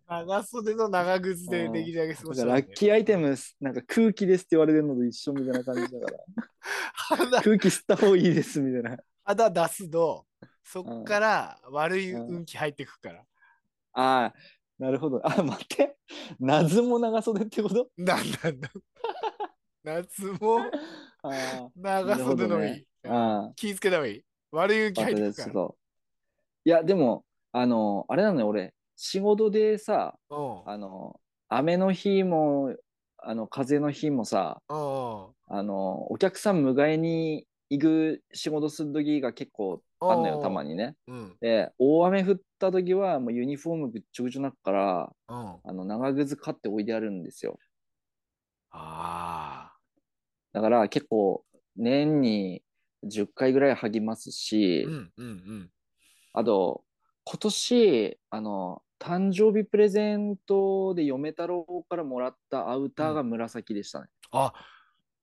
[0.08, 6.18] 長袖の長靴でできるだけ過ごしたい、だからラッキーアイテム、なんか空気ですって言われてるのと一緒みたいな感じだから。
[6.92, 8.98] 肌空気吸った方がいいですみたいな。
[9.24, 10.26] 肌出すと、
[10.64, 13.24] そっから悪い運気入ってくから。
[13.92, 14.34] ああ、
[14.78, 15.20] なるほど。
[15.24, 15.96] あ、待って。
[16.38, 17.90] 夏も長袖ってこと？
[17.96, 18.70] なんだんだ。
[19.82, 20.60] 夏も。
[21.76, 22.86] 長袖のいい。
[23.06, 24.22] あ気ぃつけた方がいい。
[24.52, 25.04] 悪い運気あ。
[25.04, 25.68] 入ってくから。
[26.64, 30.62] いや、でも、あの、あれなのよ、俺、仕事でさ、うん。
[30.68, 32.74] あの、雨の日も、
[33.18, 34.76] あの、風の日もさ、うん。
[35.46, 40.70] あの、お客さん迎えに行く仕事する時が結構あんのよ、たまに。
[40.70, 40.96] にね。
[41.06, 41.36] うん。
[41.40, 45.56] で、大雨降った時は、もうユニフォームぐっちょぐちょになっから、うん。
[45.62, 47.56] あの、長靴買って置いてあるんですよ。
[48.72, 49.72] あ
[50.52, 51.44] だから結構、
[51.76, 52.64] 年に
[53.04, 54.32] 10回ぐらい履きますあ。
[54.32, 55.70] し、うんうんうん。
[56.32, 56.84] あと、
[57.24, 64.08] 今年、あの、誕生日プレゼントで嫁太郎からもらったアウターが紫でしたね。
[64.32, 64.52] あ、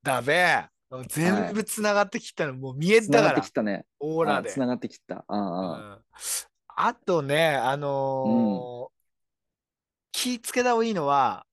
[0.04, 0.66] だべ
[1.10, 3.86] 全部つながってきたの、もう見えたからつながってき、たね。
[4.00, 4.52] オーラで。
[4.52, 5.26] つながってきた。
[5.28, 6.06] あうあ、ん
[6.78, 8.96] あとね、あのー
[10.12, 11.46] 気ぃつけた方がいいのは、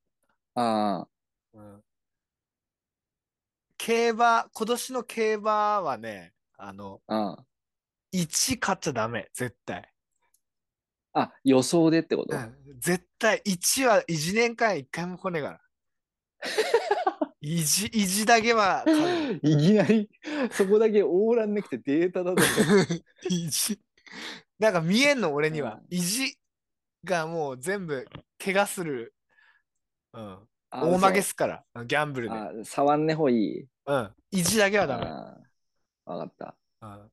[0.55, 1.09] ああ、
[1.55, 1.83] うん
[3.77, 7.37] 競馬、今年の競馬はね、あの、うん。
[8.13, 9.92] 1勝っちゃダメ、絶対。
[11.13, 15.61] あ、予想でってこと、うん絶対1は1年間1回も来ねえから。
[17.41, 18.85] 意地、意地だけは
[19.41, 20.11] いきなり、
[20.51, 22.43] そこだけオーランなくてデータだと。
[23.31, 23.81] 意地。
[24.59, 25.87] なんか見えんの、俺にはう。
[25.91, 26.39] 意地
[27.05, 28.05] がもう全部
[28.43, 29.15] 怪我する。
[30.13, 30.49] うん。
[30.71, 32.35] あ大負けすから、ギャンブルで。
[32.35, 33.69] あ、触んねほい。
[33.87, 34.15] うん。
[34.33, 35.05] 意地だけはダメ。
[35.07, 35.41] あ
[36.05, 36.57] わかった。
[36.81, 37.11] うん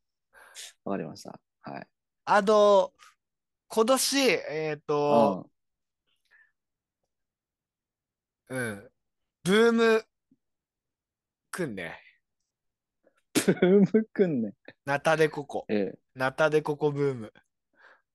[0.84, 1.40] わかりました。
[1.62, 1.88] はい。
[2.26, 2.94] あと、
[3.72, 5.48] 今年、えっ、と、
[8.50, 8.90] うん。
[9.44, 10.04] ブーム
[11.52, 12.00] くんね。
[13.36, 14.54] ブームくんね。
[14.86, 15.66] ナタデココ。
[15.70, 17.34] えナタデココブーム。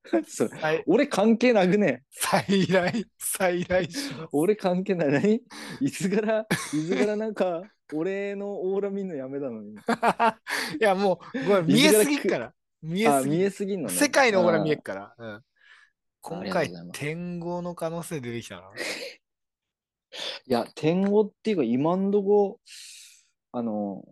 [0.12, 0.24] え。
[0.26, 2.02] そ再俺関係なくね。
[2.10, 4.28] 再来、再来します。
[4.32, 5.12] 俺関係ない。
[5.12, 5.40] 何？
[5.80, 6.46] いつから、い
[6.84, 9.74] つからなんか、俺のオーラ見んのやめたのに。
[9.78, 9.78] い
[10.80, 12.54] や、もう、見えすぎっから。
[12.84, 13.36] 見えあ、すぎ。
[13.36, 13.94] 見えすぎんのね。
[13.94, 15.14] 世界のオーラ見えっあから。
[15.18, 15.34] うん。
[15.34, 15.42] あ
[16.22, 18.70] 今りがとう回ございます、天狗の可能性出てきたな。
[20.46, 22.60] いや、天狗っていうか、今んとこ、
[23.52, 24.04] あの、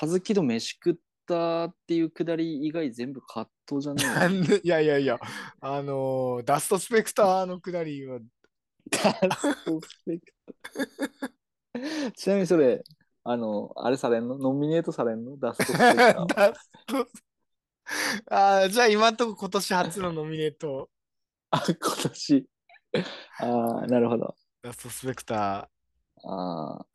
[0.00, 0.94] 和樹と飯食っ
[1.26, 5.18] たっていうくだり以外全部カットじゃなんでいやいやいや、
[5.60, 8.20] あのーダストスペクターのくだりは、
[8.90, 8.98] ダ
[9.34, 10.26] ストスペク
[11.72, 12.82] ト ちなみにそれ、
[13.24, 14.38] あの、あれされんの？
[14.38, 15.36] ノミネートされんの？
[15.36, 16.26] ダストスペクター。
[16.34, 17.08] ダスト
[18.30, 20.90] あーじゃあ今んとこ今年初のノミネート、
[21.50, 22.46] あ、今年。
[23.38, 24.34] ああ、なるほど。
[24.62, 25.68] ダストスペクタあ
[26.24, 26.78] あ、ー。
[26.78, 26.86] だか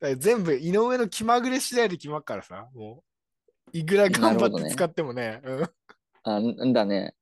[0.00, 3.02] ら全部井上の気まぐれ次第で決まっからさ、も
[3.72, 5.40] う、いくら頑張って使ってもね。
[5.44, 5.70] うん
[6.24, 7.14] あんだね。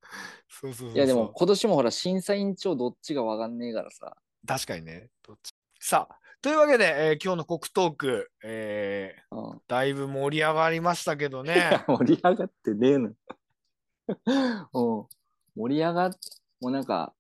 [0.48, 0.96] そうそうそうそう。
[0.96, 4.16] いやでも今年もほら審査委員長どっちがわかんねえからさ。
[4.46, 5.10] 確かにね。
[5.22, 11.82] どっちさあ、というわけで、えー今日の国トーク、えーうん、だいぶ盛り上がりましたけどね。
[11.88, 13.10] 盛り上がってねえの。
[14.72, 15.06] うん、
[15.56, 16.12] 盛り上がっ、
[16.60, 17.14] もうなんか、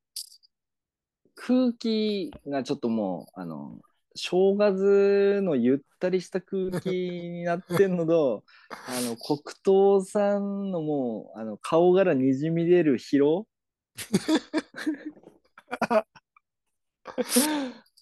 [1.34, 3.80] 空気がちょっともう、あの、
[4.14, 13.46] 正月のゆったりした空気になってんのと、 あの、黒糖さんのもう、あの、顔からにじみ出る疲労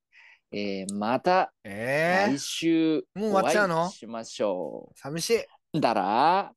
[0.52, 2.32] えー、またえー？
[2.34, 3.82] 来、週もう終わっちゃうの？
[3.82, 5.38] お会いしましょ寂しい。
[5.74, 5.80] う。
[5.80, 6.52] だら、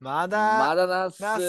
[0.00, 1.44] まだ、まだなっすなっす